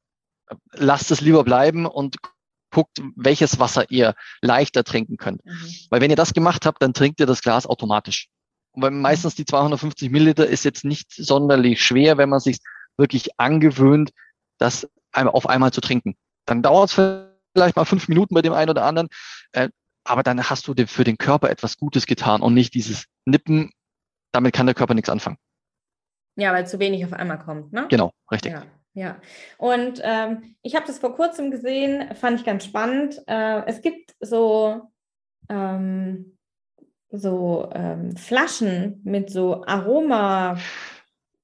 Lasst 0.73 1.11
es 1.11 1.21
lieber 1.21 1.43
bleiben 1.43 1.85
und 1.85 2.17
guckt, 2.71 3.01
welches 3.15 3.59
Wasser 3.59 3.89
ihr 3.89 4.15
leichter 4.41 4.83
trinken 4.83 5.17
könnt. 5.17 5.45
Mhm. 5.45 5.51
Weil 5.89 6.01
wenn 6.01 6.09
ihr 6.09 6.15
das 6.15 6.33
gemacht 6.33 6.65
habt, 6.65 6.81
dann 6.81 6.93
trinkt 6.93 7.19
ihr 7.19 7.25
das 7.25 7.41
Glas 7.41 7.65
automatisch. 7.65 8.27
weil 8.73 8.91
mhm. 8.91 9.01
meistens 9.01 9.35
die 9.35 9.45
250 9.45 10.11
Milliliter 10.11 10.47
ist 10.47 10.65
jetzt 10.65 10.85
nicht 10.85 11.11
sonderlich 11.11 11.83
schwer, 11.83 12.17
wenn 12.17 12.29
man 12.29 12.39
sich 12.39 12.59
wirklich 12.97 13.39
angewöhnt, 13.39 14.11
das 14.57 14.87
auf 15.13 15.47
einmal 15.47 15.71
zu 15.71 15.81
trinken. 15.81 16.15
Dann 16.45 16.61
dauert 16.61 16.89
es 16.89 17.27
vielleicht 17.53 17.75
mal 17.75 17.85
fünf 17.85 18.07
Minuten 18.07 18.35
bei 18.35 18.41
dem 18.41 18.53
einen 18.53 18.69
oder 18.69 18.85
anderen, 18.85 19.09
äh, 19.51 19.69
aber 20.03 20.23
dann 20.23 20.49
hast 20.49 20.67
du 20.67 20.73
für 20.87 21.03
den 21.03 21.17
Körper 21.17 21.49
etwas 21.49 21.77
Gutes 21.77 22.05
getan 22.05 22.41
und 22.41 22.53
nicht 22.53 22.73
dieses 22.73 23.05
Nippen, 23.25 23.71
damit 24.31 24.53
kann 24.53 24.65
der 24.65 24.75
Körper 24.75 24.93
nichts 24.93 25.09
anfangen. 25.09 25.37
Ja, 26.35 26.53
weil 26.53 26.67
zu 26.67 26.79
wenig 26.79 27.03
auf 27.03 27.13
einmal 27.13 27.39
kommt, 27.39 27.73
ne? 27.73 27.87
Genau, 27.89 28.13
richtig. 28.31 28.53
Ja. 28.53 28.63
Ja, 28.97 29.21
und 29.59 30.01
ähm, 30.03 30.55
ich 30.63 30.75
habe 30.75 30.87
das 30.87 30.97
vor 30.97 31.15
kurzem 31.15 31.51
gesehen, 31.51 32.15
fand 32.15 32.39
ich 32.39 32.45
ganz 32.47 32.65
spannend. 32.65 33.21
Äh, 33.27 33.63
es 33.67 33.83
gibt 33.83 34.15
so, 34.21 34.89
ähm, 35.49 36.35
so 37.11 37.69
ähm, 37.75 38.17
Flaschen 38.17 38.99
mit 39.03 39.29
so 39.29 39.63
Aroma. 39.67 40.57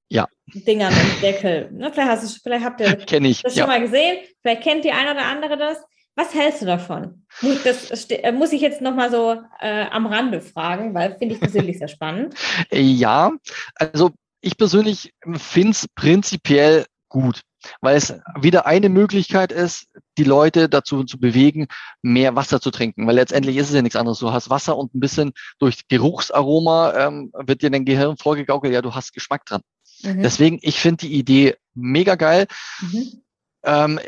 Ja. 0.09 0.27
Dingern 0.47 0.91
im 0.93 1.21
Deckel. 1.21 1.69
Ne, 1.71 1.91
vielleicht, 1.93 2.09
hast 2.09 2.23
du, 2.23 2.41
vielleicht 2.41 2.65
habt 2.65 2.81
ihr 2.81 2.95
Kenn 3.05 3.23
ich, 3.23 3.43
das 3.43 3.53
schon 3.53 3.59
ja. 3.59 3.67
mal 3.67 3.81
gesehen. 3.81 4.17
Vielleicht 4.41 4.63
kennt 4.63 4.83
die 4.83 4.91
eine 4.91 5.11
oder 5.11 5.25
andere 5.25 5.55
das. 5.55 5.77
Was 6.15 6.33
hältst 6.33 6.63
du 6.63 6.65
davon? 6.65 7.27
Das 7.63 8.09
äh, 8.09 8.31
muss 8.31 8.51
ich 8.51 8.61
jetzt 8.61 8.81
nochmal 8.81 9.11
so 9.11 9.39
äh, 9.59 9.85
am 9.91 10.07
Rande 10.07 10.41
fragen, 10.41 10.95
weil 10.95 11.17
finde 11.19 11.35
ich 11.35 11.39
persönlich 11.39 11.77
sehr 11.77 11.87
spannend. 11.87 12.33
Ja, 12.71 13.31
also 13.75 14.09
ich 14.41 14.57
persönlich 14.57 15.13
finde 15.37 15.71
es 15.71 15.87
prinzipiell 15.93 16.85
gut, 17.13 17.41
weil 17.79 17.95
es 17.95 18.13
wieder 18.41 18.65
eine 18.65 18.89
Möglichkeit 18.89 19.51
ist, 19.51 19.87
die 20.17 20.23
Leute 20.23 20.67
dazu 20.67 21.03
zu 21.03 21.19
bewegen, 21.19 21.67
mehr 22.01 22.35
Wasser 22.35 22.59
zu 22.59 22.71
trinken, 22.71 23.05
weil 23.05 23.15
letztendlich 23.15 23.55
ist 23.55 23.69
es 23.69 23.75
ja 23.75 23.83
nichts 23.83 23.95
anderes. 23.95 24.17
Du 24.17 24.33
hast 24.33 24.49
Wasser 24.49 24.75
und 24.75 24.95
ein 24.95 24.99
bisschen 24.99 25.31
durch 25.59 25.87
Geruchsaroma 25.87 26.93
ähm, 26.97 27.31
wird 27.33 27.61
dir 27.61 27.69
dein 27.69 27.85
Gehirn 27.85 28.17
vorgegaukelt, 28.17 28.73
ja, 28.73 28.81
du 28.81 28.95
hast 28.95 29.13
Geschmack 29.13 29.45
dran. 29.45 29.61
Mhm. 30.01 30.23
Deswegen, 30.23 30.59
ich 30.63 30.79
finde 30.79 31.05
die 31.05 31.13
Idee 31.13 31.55
mega 31.75 32.15
geil. 32.15 32.47
Mhm. 32.81 33.21
Ähm, 33.63 33.99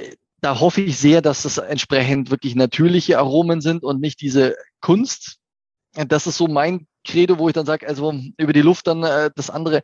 da 0.42 0.60
hoffe 0.60 0.82
ich 0.82 0.98
sehr, 0.98 1.22
dass 1.22 1.46
es 1.46 1.60
entsprechend 1.60 2.32
wirklich 2.32 2.56
natürliche 2.56 3.20
Aromen 3.20 3.62
sind 3.62 3.84
und 3.84 4.02
nicht 4.02 4.20
diese 4.20 4.56
Kunst. 4.82 5.38
Das 5.94 6.26
ist 6.26 6.38
so 6.38 6.48
mein 6.48 6.88
Credo, 7.06 7.38
wo 7.38 7.48
ich 7.50 7.54
dann 7.54 7.68
sage, 7.68 7.88
also 7.88 8.14
über 8.38 8.52
die 8.52 8.62
Luft 8.62 8.88
dann 8.88 9.04
äh, 9.04 9.30
das 9.36 9.52
andere 9.52 9.84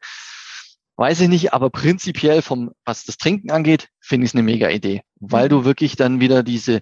Weiß 1.01 1.19
ich 1.21 1.29
nicht, 1.29 1.51
aber 1.51 1.71
prinzipiell 1.71 2.43
vom, 2.43 2.75
was 2.85 3.05
das 3.05 3.17
Trinken 3.17 3.49
angeht, 3.49 3.89
finde 3.99 4.25
ich 4.25 4.29
es 4.29 4.35
eine 4.35 4.43
mega 4.43 4.69
Idee, 4.69 5.01
weil 5.19 5.49
du 5.49 5.61
mhm. 5.61 5.65
wirklich 5.65 5.95
dann 5.95 6.19
wieder 6.19 6.43
diese, 6.43 6.79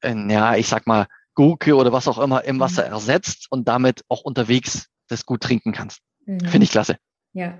äh, 0.00 0.14
ja, 0.32 0.56
ich 0.56 0.66
sag 0.66 0.86
mal, 0.86 1.08
Gurke 1.34 1.76
oder 1.76 1.92
was 1.92 2.08
auch 2.08 2.18
immer 2.18 2.42
im 2.44 2.58
Wasser 2.58 2.86
mhm. 2.86 2.94
ersetzt 2.94 3.48
und 3.50 3.68
damit 3.68 4.00
auch 4.08 4.22
unterwegs 4.22 4.88
das 5.08 5.26
gut 5.26 5.42
trinken 5.42 5.72
kannst. 5.72 6.00
Mhm. 6.24 6.40
Finde 6.40 6.64
ich 6.64 6.70
klasse. 6.70 6.96
Ja, 7.34 7.58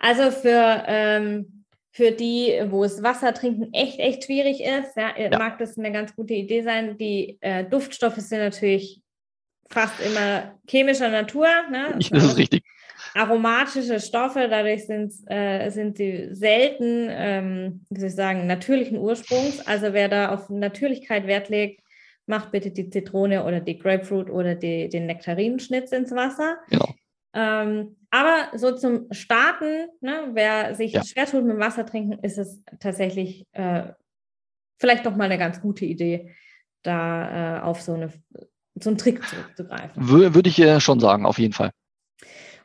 also 0.00 0.30
für, 0.30 0.84
ähm, 0.86 1.66
für 1.90 2.10
die, 2.10 2.62
wo 2.68 2.82
es 2.82 3.02
Wasser 3.02 3.34
trinken 3.34 3.74
echt, 3.74 3.98
echt 3.98 4.24
schwierig 4.24 4.62
ist, 4.62 4.96
ja, 4.96 5.14
ja. 5.14 5.36
mag 5.36 5.58
das 5.58 5.76
eine 5.76 5.92
ganz 5.92 6.16
gute 6.16 6.32
Idee 6.32 6.62
sein. 6.62 6.96
Die 6.96 7.36
äh, 7.42 7.64
Duftstoffe 7.68 8.16
sind 8.16 8.38
natürlich 8.38 9.02
fast 9.68 10.00
immer 10.00 10.58
chemischer 10.66 11.10
Natur. 11.10 11.48
Ne? 11.70 11.98
Das 12.10 12.24
ist 12.24 12.38
richtig 12.38 12.62
aromatische 13.18 13.98
Stoffe, 13.98 14.46
dadurch 14.48 14.86
sind, 14.86 15.12
äh, 15.26 15.70
sind 15.70 15.96
sie 15.96 16.28
selten, 16.30 17.08
ähm, 17.10 17.84
wie 17.90 17.98
soll 17.98 18.08
ich 18.10 18.14
sagen, 18.14 18.46
natürlichen 18.46 18.96
Ursprungs. 18.96 19.66
Also 19.66 19.92
wer 19.92 20.08
da 20.08 20.32
auf 20.32 20.48
Natürlichkeit 20.48 21.26
Wert 21.26 21.48
legt, 21.48 21.82
macht 22.26 22.52
bitte 22.52 22.70
die 22.70 22.90
Zitrone 22.90 23.44
oder 23.44 23.60
die 23.60 23.76
Grapefruit 23.76 24.30
oder 24.30 24.54
die, 24.54 24.88
den 24.88 25.06
Nektarinenschnitz 25.06 25.90
ins 25.90 26.12
Wasser. 26.12 26.58
Genau. 26.70 26.94
Ähm, 27.34 27.96
aber 28.10 28.56
so 28.56 28.76
zum 28.76 29.08
Starten, 29.10 29.88
ne, 30.00 30.30
wer 30.34 30.76
sich 30.76 30.92
ja. 30.92 31.04
schwer 31.04 31.26
tut 31.26 31.44
mit 31.44 31.56
dem 31.56 31.60
Wasser 31.60 31.84
trinken, 31.84 32.20
ist 32.22 32.38
es 32.38 32.62
tatsächlich 32.78 33.46
äh, 33.52 33.88
vielleicht 34.78 35.06
doch 35.06 35.16
mal 35.16 35.24
eine 35.24 35.38
ganz 35.38 35.60
gute 35.60 35.84
Idee, 35.84 36.34
da 36.82 37.58
äh, 37.58 37.60
auf 37.62 37.82
so, 37.82 37.94
eine, 37.94 38.12
so 38.80 38.90
einen 38.90 38.98
Trick 38.98 39.26
zurückzugreifen. 39.26 40.08
Würde 40.08 40.48
ich 40.48 40.60
äh, 40.60 40.80
schon 40.80 41.00
sagen, 41.00 41.26
auf 41.26 41.38
jeden 41.38 41.52
Fall. 41.52 41.72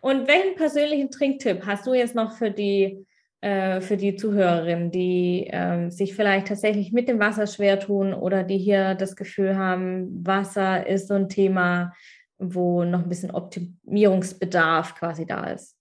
Und 0.04 0.28
welchen 0.28 0.56
persönlichen 0.56 1.12
Trinktipp 1.12 1.66
hast 1.66 1.88
du 1.88 1.94
jetzt 1.94 2.14
noch 2.14 2.34
für 2.34 2.52
die, 2.52 3.08
äh, 3.40 3.80
für 3.80 3.96
die 3.96 4.18
Zuhörerinnen, 4.18 4.92
die 4.92 5.48
äh, 5.48 5.90
sich 5.92 6.14
vielleicht 6.14 6.50
tatsächlich 6.50 6.92
mit 6.92 7.08
dem 7.08 7.22
Wasser 7.22 7.48
schwer 7.48 7.80
tun 7.80 8.14
oder 8.14 8.44
die 8.44 8.58
hier 8.58 8.96
das 8.96 9.16
Gefühl 9.16 9.58
haben, 9.58 10.28
Wasser 10.28 10.86
ist 10.86 11.08
so 11.08 11.14
ein 11.14 11.30
Thema, 11.30 11.94
wo 12.38 12.84
noch 12.84 13.00
ein 13.00 13.08
bisschen 13.08 13.32
Optimierungsbedarf 13.32 14.96
quasi 14.96 15.26
da 15.26 15.46
ist? 15.46 15.78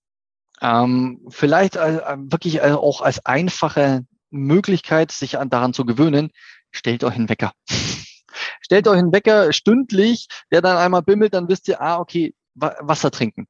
Ähm, 0.60 1.26
vielleicht 1.28 1.74
äh, 1.74 1.98
wirklich 2.16 2.62
auch 2.62 3.00
als 3.00 3.26
einfache 3.26 4.06
Möglichkeit, 4.30 5.10
sich 5.10 5.36
an, 5.36 5.50
daran 5.50 5.74
zu 5.74 5.84
gewöhnen, 5.84 6.30
stellt 6.70 7.02
euch 7.02 7.16
einen 7.16 7.28
Wecker. 7.28 7.54
stellt 8.60 8.86
euch 8.86 8.98
einen 8.98 9.12
Wecker 9.12 9.52
stündlich, 9.52 10.28
der 10.52 10.62
dann 10.62 10.76
einmal 10.76 11.02
bimmelt, 11.02 11.34
dann 11.34 11.48
wisst 11.48 11.66
ihr, 11.66 11.80
ah, 11.80 11.98
okay, 11.98 12.36
Wasser 12.54 13.10
trinken 13.10 13.48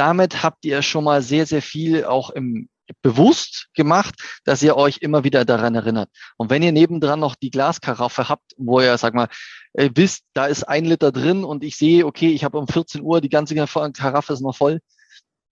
damit 0.00 0.42
habt 0.42 0.64
ihr 0.64 0.80
schon 0.80 1.04
mal 1.04 1.20
sehr, 1.20 1.44
sehr 1.44 1.60
viel 1.60 2.06
auch 2.06 2.30
im 2.30 2.70
bewusst 3.02 3.68
gemacht, 3.74 4.14
dass 4.44 4.62
ihr 4.62 4.76
euch 4.76 4.98
immer 5.00 5.22
wieder 5.22 5.44
daran 5.44 5.74
erinnert. 5.74 6.10
Und 6.38 6.50
wenn 6.50 6.62
ihr 6.62 6.72
nebendran 6.72 7.20
noch 7.20 7.36
die 7.36 7.50
Glaskaraffe 7.50 8.28
habt, 8.28 8.52
wo 8.56 8.80
ihr, 8.80 8.96
sag 8.98 9.14
mal, 9.14 9.28
äh, 9.74 9.90
wisst, 9.94 10.24
da 10.32 10.46
ist 10.46 10.64
ein 10.64 10.86
Liter 10.86 11.12
drin 11.12 11.44
und 11.44 11.62
ich 11.62 11.76
sehe, 11.76 12.06
okay, 12.06 12.30
ich 12.30 12.42
habe 12.42 12.58
um 12.58 12.66
14 12.66 13.02
Uhr 13.02 13.20
die 13.20 13.28
ganze 13.28 13.54
Karaffe 13.54 14.32
ist 14.32 14.40
noch 14.40 14.56
voll, 14.56 14.80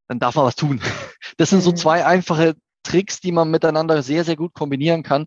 dann 0.08 0.18
darf 0.18 0.34
man 0.34 0.46
was 0.46 0.56
tun. 0.56 0.80
Das 1.36 1.50
sind 1.50 1.60
so 1.60 1.70
mhm. 1.70 1.76
zwei 1.76 2.04
einfache 2.04 2.56
Tricks, 2.82 3.20
die 3.20 3.30
man 3.30 3.50
miteinander 3.50 4.02
sehr, 4.02 4.24
sehr 4.24 4.34
gut 4.34 4.54
kombinieren 4.54 5.04
kann, 5.04 5.26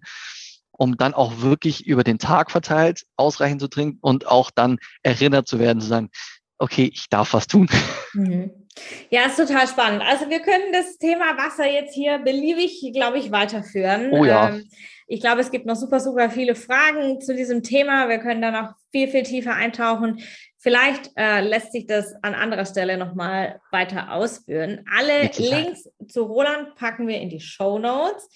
um 0.71 0.97
dann 0.97 1.13
auch 1.13 1.41
wirklich 1.41 1.85
über 1.85 2.03
den 2.03 2.17
Tag 2.17 2.51
verteilt 2.51 3.05
ausreichend 3.15 3.61
zu 3.61 3.69
trinken 3.69 3.99
und 4.01 4.27
auch 4.27 4.51
dann 4.51 4.77
erinnert 5.03 5.47
zu 5.47 5.59
werden, 5.59 5.79
zu 5.79 5.87
sagen, 5.87 6.09
okay, 6.57 6.89
ich 6.91 7.07
darf 7.09 7.33
was 7.33 7.47
tun. 7.47 7.69
Mhm. 8.13 8.60
Ja, 9.09 9.25
ist 9.25 9.37
total 9.37 9.67
spannend. 9.67 10.01
Also 10.01 10.29
wir 10.29 10.39
können 10.39 10.71
das 10.71 10.97
Thema 10.97 11.37
Wasser 11.37 11.65
jetzt 11.65 11.93
hier 11.93 12.19
beliebig, 12.19 12.91
glaube 12.93 13.17
ich, 13.17 13.31
weiterführen. 13.31 14.11
Oh 14.11 14.23
ja. 14.23 14.49
Ähm, 14.49 14.69
ich 15.07 15.19
glaube, 15.19 15.41
es 15.41 15.51
gibt 15.51 15.65
noch 15.65 15.75
super, 15.75 15.99
super 15.99 16.29
viele 16.29 16.55
Fragen 16.55 17.19
zu 17.19 17.35
diesem 17.35 17.63
Thema. 17.63 18.07
Wir 18.07 18.19
können 18.19 18.41
da 18.41 18.51
noch 18.51 18.73
viel, 18.91 19.09
viel 19.09 19.23
tiefer 19.23 19.53
eintauchen. 19.53 20.21
Vielleicht 20.57 21.11
äh, 21.17 21.41
lässt 21.41 21.73
sich 21.73 21.85
das 21.85 22.13
an 22.21 22.33
anderer 22.33 22.65
Stelle 22.65 22.97
nochmal 22.97 23.59
weiter 23.71 24.13
ausführen. 24.13 24.85
Alle 24.97 25.29
Links 25.37 25.89
zu 26.07 26.23
Roland 26.23 26.75
packen 26.75 27.07
wir 27.07 27.19
in 27.19 27.29
die 27.29 27.41
Show 27.41 27.77
Notes. 27.77 28.29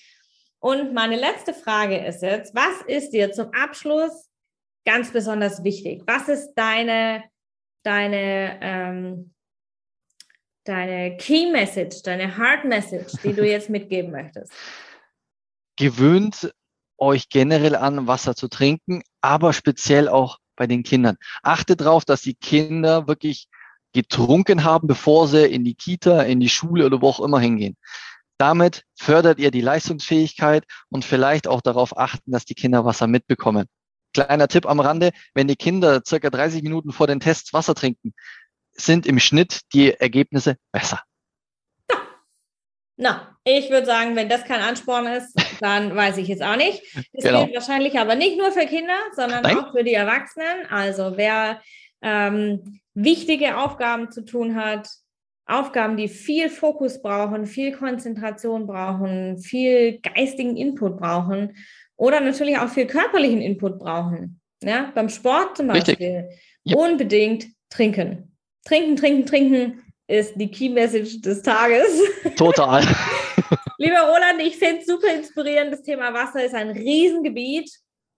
Und 0.59 0.93
meine 0.93 1.15
letzte 1.15 1.53
Frage 1.53 1.97
ist 1.97 2.23
jetzt, 2.23 2.53
was 2.55 2.81
ist 2.87 3.11
dir 3.11 3.31
zum 3.31 3.51
Abschluss 3.53 4.29
ganz 4.83 5.11
besonders 5.11 5.63
wichtig? 5.63 6.01
Was 6.07 6.27
ist 6.27 6.55
deine, 6.55 7.23
deine 7.83 8.59
ähm, 8.61 9.34
deine 10.65 11.15
Key 11.17 11.51
Message, 11.51 12.01
deine 12.04 12.38
Hard 12.38 12.65
Message, 12.65 13.13
die 13.23 13.34
du 13.34 13.45
jetzt 13.45 13.69
mitgeben 13.69 14.12
möchtest? 14.12 14.51
Gewöhnt 15.78 16.54
euch 16.97 17.30
generell 17.30 17.75
an, 17.75 18.08
Wasser 18.08 18.36
zu 18.36 18.47
trinken, 18.47 19.04
aber 19.21 19.54
speziell 19.54 20.10
auch 20.10 20.39
bei 20.56 20.67
den 20.67 20.84
Kindern. 20.84 21.17
Achtet 21.43 21.82
darauf, 21.82 22.06
dass 22.06 22.21
die 22.21 22.36
Kinder 22.36 23.08
wirklich 23.08 23.47
getrunken 23.93 24.63
haben, 24.63 24.88
bevor 24.88 25.28
sie 25.28 25.45
in 25.45 25.63
die 25.63 25.75
Kita, 25.75 26.21
in 26.23 26.39
die 26.39 26.49
Schule 26.49 26.86
oder 26.86 27.01
wo 27.01 27.10
auch 27.10 27.19
immer 27.19 27.39
hingehen. 27.39 27.78
Damit 28.38 28.84
fördert 28.95 29.39
ihr 29.39 29.51
die 29.51 29.62
Leistungsfähigkeit 29.62 30.65
und 30.89 31.06
vielleicht 31.06 31.47
auch 31.47 31.62
darauf 31.62 31.97
achten, 31.97 32.32
dass 32.32 32.45
die 32.45 32.56
Kinder 32.56 32.84
Wasser 32.84 33.08
mitbekommen. 33.08 33.67
Kleiner 34.13 34.47
Tipp 34.47 34.65
am 34.65 34.80
Rande, 34.80 35.12
wenn 35.34 35.47
die 35.47 35.56
Kinder 35.56 36.01
circa 36.06 36.30
30 36.30 36.63
Minuten 36.63 36.91
vor 36.91 37.08
den 37.08 37.19
Tests 37.19 37.54
Wasser 37.54 37.75
trinken, 37.75 38.13
sind 38.75 39.05
im 39.05 39.19
Schnitt 39.19 39.61
die 39.73 39.93
Ergebnisse 39.93 40.57
besser. 40.71 41.01
Ja. 41.89 41.97
Na, 42.97 43.38
ich 43.43 43.69
würde 43.69 43.85
sagen, 43.85 44.15
wenn 44.15 44.29
das 44.29 44.43
kein 44.43 44.61
Ansporn 44.61 45.07
ist, 45.07 45.33
dann 45.61 45.95
weiß 45.95 46.17
ich 46.17 46.27
jetzt 46.27 46.43
auch 46.43 46.55
nicht. 46.55 46.81
Das 47.13 47.23
genau. 47.23 47.45
gilt 47.45 47.55
wahrscheinlich 47.55 47.97
aber 47.99 48.15
nicht 48.15 48.38
nur 48.38 48.51
für 48.51 48.65
Kinder, 48.65 48.97
sondern 49.15 49.43
Nein. 49.43 49.57
auch 49.57 49.71
für 49.71 49.83
die 49.83 49.93
Erwachsenen. 49.93 50.65
Also 50.69 51.13
wer 51.15 51.61
ähm, 52.01 52.79
wichtige 52.93 53.57
Aufgaben 53.57 54.11
zu 54.11 54.23
tun 54.23 54.55
hat, 54.55 54.89
Aufgaben, 55.47 55.95
die 55.95 56.07
viel 56.07 56.49
Fokus 56.49 57.01
brauchen, 57.01 57.45
viel 57.45 57.71
Konzentration 57.71 58.65
brauchen, 58.65 59.38
viel 59.38 59.99
geistigen 60.01 60.57
Input 60.57 60.97
brauchen 60.97 61.55
oder 61.97 62.19
natürlich 62.19 62.57
auch 62.57 62.69
viel 62.69 62.88
körperlichen 62.88 63.41
Input 63.41 63.77
brauchen. 63.77 64.41
Ja, 64.63 64.91
beim 64.95 65.09
Sport 65.09 65.57
zum 65.57 65.67
Beispiel 65.67 66.29
Yep. 66.67 66.77
unbedingt 66.77 67.45
trinken. 67.69 68.34
Trinken, 68.65 68.95
trinken, 68.95 69.25
trinken 69.25 69.84
ist 70.08 70.34
die 70.36 70.49
Key 70.49 70.69
Message 70.69 71.21
des 71.21 71.41
Tages. 71.43 72.01
Total. 72.36 72.82
Lieber 73.78 74.01
Roland, 74.01 74.41
ich 74.41 74.58
finde 74.58 74.82
es 74.82 74.88
super 74.88 75.13
inspirierend. 75.13 75.71
Das 75.71 75.84
Thema 75.84 76.13
Wasser 76.13 76.43
ist 76.43 76.56
ein 76.56 76.71
Riesengebiet. 76.71 77.69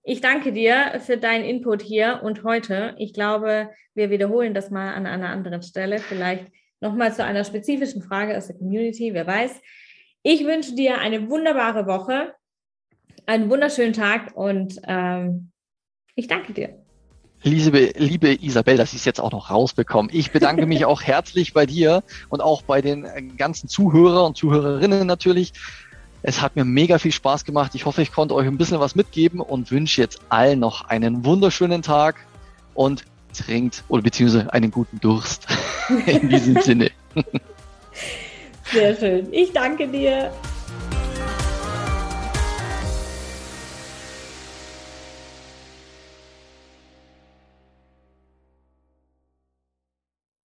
Ich 0.02 0.22
danke 0.22 0.52
dir 0.52 1.00
für 1.04 1.18
deinen 1.18 1.44
Input 1.44 1.82
hier 1.82 2.20
und 2.22 2.44
heute. 2.44 2.94
Ich 2.98 3.12
glaube, 3.12 3.70
wir 3.94 4.08
wiederholen 4.08 4.54
das 4.54 4.70
mal 4.70 4.94
an 4.94 5.06
einer 5.06 5.28
anderen 5.28 5.62
Stelle. 5.62 5.98
Vielleicht 5.98 6.46
nochmal 6.80 7.12
zu 7.12 7.22
einer 7.22 7.44
spezifischen 7.44 8.02
Frage 8.02 8.36
aus 8.36 8.46
der 8.46 8.56
Community, 8.56 9.12
wer 9.12 9.26
weiß. 9.26 9.60
Ich 10.22 10.46
wünsche 10.46 10.74
dir 10.74 10.98
eine 10.98 11.28
wunderbare 11.28 11.86
Woche, 11.86 12.34
einen 13.26 13.50
wunderschönen 13.50 13.92
Tag 13.92 14.34
und 14.34 14.80
ähm, 14.86 15.52
ich 16.14 16.26
danke 16.26 16.54
dir. 16.54 16.87
Liebe, 17.42 17.92
liebe 17.96 18.42
Isabel, 18.42 18.76
dass 18.76 18.92
ich 18.92 19.00
es 19.00 19.04
jetzt 19.04 19.20
auch 19.20 19.30
noch 19.30 19.50
rausbekomme. 19.50 20.08
Ich 20.12 20.32
bedanke 20.32 20.66
mich 20.66 20.84
auch 20.86 21.02
herzlich 21.02 21.52
bei 21.52 21.66
dir 21.66 22.02
und 22.28 22.40
auch 22.40 22.62
bei 22.62 22.82
den 22.82 23.36
ganzen 23.36 23.68
Zuhörer 23.68 24.24
und 24.24 24.36
Zuhörerinnen 24.36 25.06
natürlich. 25.06 25.52
Es 26.22 26.42
hat 26.42 26.56
mir 26.56 26.64
mega 26.64 26.98
viel 26.98 27.12
Spaß 27.12 27.44
gemacht. 27.44 27.74
Ich 27.74 27.86
hoffe, 27.86 28.02
ich 28.02 28.10
konnte 28.10 28.34
euch 28.34 28.46
ein 28.46 28.58
bisschen 28.58 28.80
was 28.80 28.96
mitgeben 28.96 29.40
und 29.40 29.70
wünsche 29.70 30.00
jetzt 30.00 30.20
allen 30.28 30.58
noch 30.58 30.84
einen 30.88 31.24
wunderschönen 31.24 31.82
Tag 31.82 32.16
und 32.74 33.04
trinkt 33.32 33.84
oder 33.88 34.02
beziehungsweise 34.02 34.52
einen 34.52 34.72
guten 34.72 34.98
Durst. 35.00 35.46
In 36.06 36.28
diesem 36.28 36.60
Sinne. 36.60 36.90
Sehr 38.72 38.96
schön. 38.96 39.32
Ich 39.32 39.52
danke 39.52 39.86
dir. 39.86 40.32